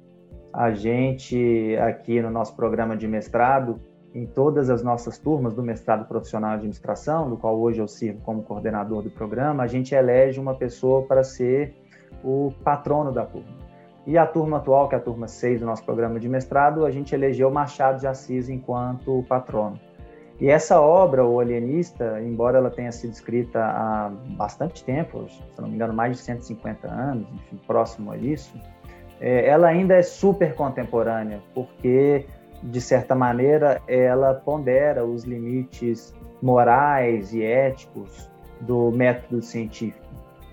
A 0.52 0.72
gente, 0.72 1.78
aqui 1.78 2.20
no 2.20 2.32
nosso 2.32 2.56
programa 2.56 2.98
de 2.98 3.08
mestrado, 3.08 3.80
em 4.16 4.26
todas 4.26 4.72
as 4.72 4.84
nossas 4.84 5.20
turmas 5.20 5.54
do 5.54 5.62
mestrado 5.62 6.08
profissional 6.08 6.50
de 6.50 6.56
administração, 6.58 7.30
do 7.30 7.38
qual 7.38 7.56
hoje 7.60 7.80
eu 7.80 7.88
sirvo 7.88 8.22
como 8.22 8.42
coordenador 8.42 9.04
do 9.04 9.12
programa, 9.12 9.62
a 9.62 9.68
gente 9.68 9.94
elege 9.94 10.40
uma 10.40 10.56
pessoa 10.56 11.04
para 11.04 11.24
ser 11.24 11.76
o 12.24 12.52
patrono 12.64 13.12
da 13.12 13.24
turma. 13.24 13.70
E 14.08 14.18
a 14.18 14.26
turma 14.26 14.58
atual, 14.58 14.90
que 14.90 14.96
é 14.96 14.98
a 14.98 15.02
turma 15.02 15.28
6 15.28 15.60
do 15.60 15.68
nosso 15.68 15.86
programa 15.86 16.20
de 16.20 16.28
mestrado, 16.28 16.88
a 16.88 16.90
gente 16.90 17.14
elegeu 17.14 17.52
Machado 17.52 18.00
de 18.00 18.08
Assis 18.08 18.50
enquanto 18.50 19.24
patrono. 19.30 19.80
E 20.40 20.50
essa 20.50 20.80
obra, 20.80 21.26
O 21.26 21.40
Alienista, 21.40 22.22
embora 22.22 22.58
ela 22.58 22.70
tenha 22.70 22.92
sido 22.92 23.12
escrita 23.12 23.60
há 23.60 24.10
bastante 24.38 24.84
tempo, 24.86 25.28
se 25.28 25.62
não 25.62 25.68
me 25.68 25.76
engano, 25.76 25.94
mais 25.94 26.18
de 26.18 26.24
150 26.24 26.88
anos, 26.88 27.28
enfim, 27.34 27.60
próximo 27.68 28.12
a 28.12 28.18
isso, 28.18 28.54
é, 29.20 29.46
ela 29.48 29.68
ainda 29.68 29.96
é 29.96 30.02
super 30.02 30.56
contemporânea, 30.56 31.42
porque, 31.54 32.26
de 32.64 32.80
certa 32.80 33.14
maneira, 33.14 33.82
ela 33.86 34.34
pondera 34.34 35.06
os 35.06 35.26
limites 35.26 36.16
morais 36.42 37.34
e 37.34 37.44
éticos 37.44 38.30
do 38.62 38.92
método 38.92 39.42
científico. 39.42 40.06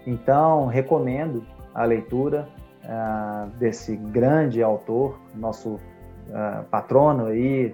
Então, 0.04 0.66
recomendo 0.66 1.44
a 1.72 1.84
leitura 1.84 2.48
uh, 2.84 3.48
desse 3.58 3.96
grande 3.96 4.62
autor, 4.62 5.16
nosso 5.34 5.74
uh, 5.74 6.64
patrono 6.70 7.26
aí 7.26 7.72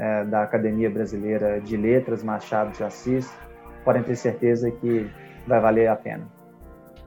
uh, 0.00 0.26
da 0.28 0.42
Academia 0.42 0.88
Brasileira 0.88 1.60
de 1.60 1.76
Letras, 1.76 2.24
Machado 2.24 2.72
de 2.72 2.82
Assis. 2.82 3.30
Podem 3.84 4.02
ter 4.02 4.16
certeza 4.16 4.70
que 4.70 5.10
vai 5.46 5.60
valer 5.60 5.88
a 5.88 5.96
pena. 5.96 6.26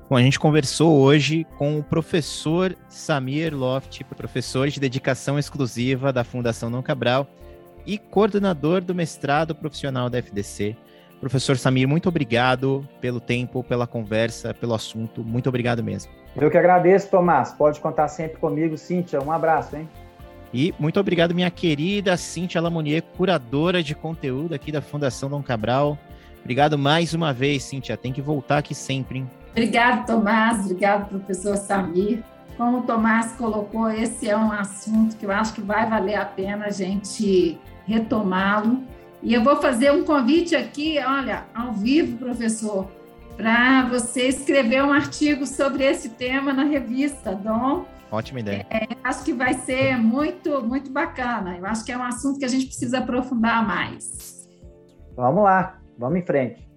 Bom, 0.10 0.18
a 0.18 0.22
gente 0.22 0.40
conversou 0.40 1.00
hoje 1.00 1.46
com 1.58 1.80
o 1.80 1.84
professor 1.84 2.76
Samir 2.88 3.56
Loft, 3.56 4.04
professor 4.04 4.68
de 4.68 4.80
dedicação 4.80 5.40
exclusiva 5.40 6.14
da 6.14 6.24
Fundação 6.24 6.70
Não 6.70 6.84
Cabral 6.84 7.28
e 7.86 7.98
coordenador 7.98 8.82
do 8.82 8.94
mestrado 8.94 9.56
profissional 9.56 10.10
da 10.10 10.20
FDC. 10.20 10.76
Professor 11.20 11.58
Samir, 11.58 11.88
muito 11.88 12.10
obrigado 12.10 12.88
pelo 13.00 13.20
tempo, 13.20 13.64
pela 13.64 13.88
conversa, 13.88 14.54
pelo 14.54 14.74
assunto. 14.74 15.24
Muito 15.24 15.48
obrigado 15.48 15.82
mesmo. 15.82 16.12
Eu 16.36 16.52
que 16.52 16.58
agradeço, 16.58 17.10
Tomás. 17.10 17.54
Pode 17.54 17.80
contar 17.80 18.08
sempre 18.10 18.38
comigo, 18.38 18.78
Cíntia. 18.78 19.22
Um 19.22 19.32
abraço, 19.32 19.76
hein? 19.76 19.88
E 20.54 20.74
muito 20.78 21.00
obrigado, 21.00 21.34
minha 21.34 21.50
querida 21.50 22.16
Cíntia 22.16 22.62
Lamonier, 22.62 23.02
curadora 23.18 23.82
de 23.82 23.96
conteúdo 23.96 24.54
aqui 24.54 24.72
da 24.72 24.82
Fundação 24.82 25.30
Dom 25.30 25.42
Cabral. 25.42 25.98
Obrigado 26.42 26.78
mais 26.78 27.14
uma 27.14 27.34
vez, 27.34 27.64
Cíntia. 27.64 27.98
Tem 27.98 28.14
que 28.14 28.22
voltar 28.22 28.60
aqui 28.60 28.76
sempre, 28.76 29.20
hein? 29.20 29.30
Obrigado, 29.52 30.06
Tomás. 30.06 30.66
Obrigado, 30.66 31.10
professor 31.10 31.58
Samir. 31.58 32.24
Como 32.56 32.80
o 32.80 32.82
Tomás 32.84 33.32
colocou, 33.32 33.90
esse 33.90 34.30
é 34.30 34.38
um 34.38 34.52
assunto 34.52 35.18
que 35.18 35.26
eu 35.26 35.32
acho 35.32 35.54
que 35.54 35.62
vai 35.62 35.90
valer 35.90 36.16
a 36.16 36.26
pena 36.26 36.66
a 36.66 36.70
gente 36.70 37.58
retomá-lo 37.88 38.84
e 39.24 39.34
eu 39.34 39.42
vou 39.42 39.56
fazer 39.56 39.92
um 39.92 40.04
convite 40.04 40.54
aqui, 40.54 41.00
olha, 41.00 41.46
ao 41.56 41.72
vivo, 41.72 42.18
professor, 42.18 42.92
para 43.38 43.86
você 43.86 44.28
escrever 44.28 44.84
um 44.84 44.92
artigo 44.92 45.48
sobre 45.48 45.86
esse 45.86 46.10
tema 46.10 46.52
na 46.52 46.66
revista, 46.66 47.34
Dom. 47.34 47.86
Ótima 48.14 48.42
ideia. 48.42 48.68
É, 48.70 48.88
acho 49.04 49.26
que 49.26 49.34
vai 49.34 49.56
ser 49.56 49.98
muito, 49.98 50.64
muito 50.64 50.92
bacana. 50.92 51.58
Eu 51.58 51.66
acho 51.66 51.84
que 51.84 51.92
é 51.92 51.98
um 51.98 52.04
assunto 52.04 52.38
que 52.38 52.46
a 52.46 52.48
gente 52.48 52.68
precisa 52.68 53.00
aprofundar 53.00 53.66
mais. 53.66 54.48
Vamos 55.16 55.44
lá, 55.44 55.80
vamos 55.98 56.20
em 56.20 56.22
frente. 56.24 56.73